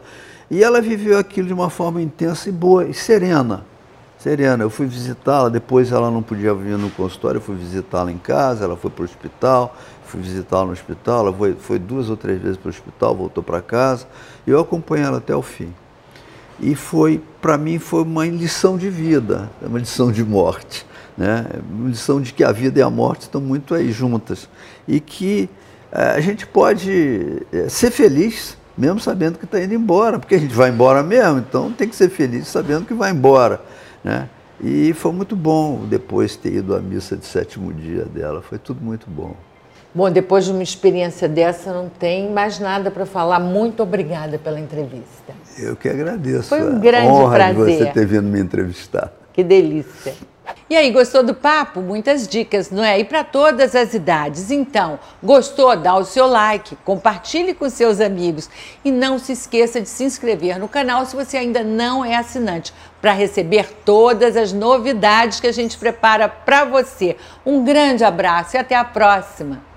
E 0.51 0.63
ela 0.63 0.81
viveu 0.81 1.19
aquilo 1.19 1.49
de 1.49 1.55
uma 1.55 1.71
forma 1.71 2.01
intensa 2.03 2.49
e 2.49 2.53
boa 2.53 2.85
e 2.85 2.95
serena. 2.95 3.65
Serena, 4.19 4.65
eu 4.65 4.71
fui 4.71 4.87
visitá-la, 4.87 5.51
depois 5.51 5.93
ela 5.93 6.11
não 6.11 6.23
podia 6.23 6.55
vir 6.55 6.79
no 6.79 6.89
consultório, 6.91 7.39
eu 7.39 7.43
fui 7.43 7.57
visitá-la 7.57 8.11
em 8.11 8.17
casa, 8.17 8.65
ela 8.65 8.75
foi 8.77 8.91
para 8.91 9.03
o 9.03 9.05
hospital, 9.05 9.77
fui 10.07 10.21
visitá-la 10.21 10.67
no 10.67 10.73
hospital, 10.73 11.27
ela 11.27 11.37
foi, 11.37 11.55
foi 11.55 11.79
duas 11.79 12.09
ou 12.09 12.17
três 12.17 12.41
vezes 12.41 12.57
para 12.57 12.69
o 12.69 12.71
hospital, 12.71 13.15
voltou 13.15 13.43
para 13.43 13.61
casa, 13.61 14.07
e 14.47 14.51
eu 14.51 14.61
acompanhei 14.61 15.05
ela 15.05 15.19
até 15.19 15.37
o 15.37 15.43
fim. 15.43 15.75
E 16.61 16.75
foi, 16.75 17.21
para 17.43 17.59
mim, 17.59 17.79
foi 17.79 18.03
uma 18.03 18.27
lição 18.27 18.79
de 18.79 18.89
vida, 18.89 19.51
uma 19.61 19.79
lição 19.79 20.11
de 20.11 20.25
morte, 20.25 20.87
né? 21.19 21.47
uma 21.69 21.91
lição 21.91 22.21
de 22.21 22.33
que 22.33 22.45
a 22.45 22.53
vida 22.53 22.79
e 22.79 22.83
a 22.83 22.89
morte 22.89 23.23
estão 23.23 23.41
muito 23.41 23.75
aí 23.75 23.93
juntas. 23.93 24.49
E 24.87 25.01
que 25.01 25.51
eh, 25.93 26.15
a 26.17 26.21
gente 26.21 26.47
pode 26.47 27.43
eh, 27.53 27.69
ser 27.69 27.91
feliz 27.91 28.57
mesmo 28.77 29.01
sabendo 29.01 29.39
que 29.39 29.45
está 29.45 29.63
indo 29.63 29.75
embora, 29.75 30.19
porque 30.19 30.35
a 30.35 30.39
gente 30.39 30.55
vai 30.55 30.71
embora 30.71 31.03
mesmo, 31.03 31.39
então 31.39 31.71
tem 31.73 31.89
que 31.89 31.97
ser 31.97 32.09
feliz 32.09 32.49
sabendo 32.49 32.85
que 32.85 32.95
vai 32.95 33.11
embora. 33.11 33.61
Né? 34.03 34.29
E 34.61 34.93
foi 34.93 35.13
muito 35.13 35.35
bom 35.35 35.85
depois 35.87 36.37
ter 36.37 36.55
ido 36.55 36.75
à 36.75 36.81
missa 36.81 37.17
de 37.17 37.27
sétimo 37.27 37.73
dia 37.73 38.05
dela, 38.05 38.43
foi 38.43 38.59
tudo 38.59 38.85
muito 38.85 39.09
bom. 39.09 39.35
Bom, 39.95 40.11
depois 40.11 40.45
de 40.45 40.51
uma 40.51 40.63
experiência 40.63 41.29
dessa, 41.29 41.73
não 41.73 41.89
tem 41.89 42.29
mais 42.29 42.59
nada 42.59 42.91
para 42.91 43.07
falar. 43.07 43.39
Muito 43.39 43.81
obrigada 43.81 44.37
pela 44.41 44.59
entrevista. 44.59 45.33
Eu 45.57 45.77
que 45.77 45.89
agradeço. 45.89 46.49
Foi 46.49 46.65
um 46.69 46.81
grande 46.81 47.07
honra 47.07 47.37
prazer. 47.37 47.55
de 47.55 47.85
você 47.85 47.93
ter 47.93 48.05
vindo 48.05 48.25
me 48.25 48.41
entrevistar. 48.41 49.13
Que 49.33 49.45
delícia. 49.45 50.15
E 50.69 50.77
aí, 50.77 50.91
gostou 50.91 51.23
do 51.23 51.35
papo? 51.35 51.81
Muitas 51.81 52.27
dicas, 52.27 52.71
não 52.71 52.83
é? 52.83 52.99
E 52.99 53.05
para 53.05 53.23
todas 53.23 53.75
as 53.75 53.95
idades. 53.95 54.51
Então, 54.51 54.99
gostou? 55.23 55.77
Dá 55.77 55.95
o 55.95 56.05
seu 56.05 56.27
like, 56.27 56.77
compartilhe 56.85 57.55
com 57.55 57.69
seus 57.69 58.01
amigos 58.01 58.49
e 58.85 58.91
não 58.91 59.19
se 59.19 59.33
esqueça 59.33 59.81
de 59.81 59.89
se 59.89 60.05
inscrever 60.05 60.59
no 60.59 60.69
canal 60.69 61.05
se 61.07 61.15
você 61.15 61.37
ainda 61.37 61.63
não 61.63 62.05
é 62.05 62.17
assinante, 62.17 62.73
para 63.01 63.13
receber 63.13 63.71
todas 63.85 64.37
as 64.37 64.53
novidades 64.53 65.41
que 65.41 65.47
a 65.47 65.53
gente 65.53 65.77
prepara 65.77 66.29
para 66.29 66.65
você. 66.65 67.17
Um 67.45 67.63
grande 67.63 68.03
abraço 68.03 68.57
e 68.57 68.59
até 68.59 68.75
a 68.75 68.85
próxima! 68.85 69.74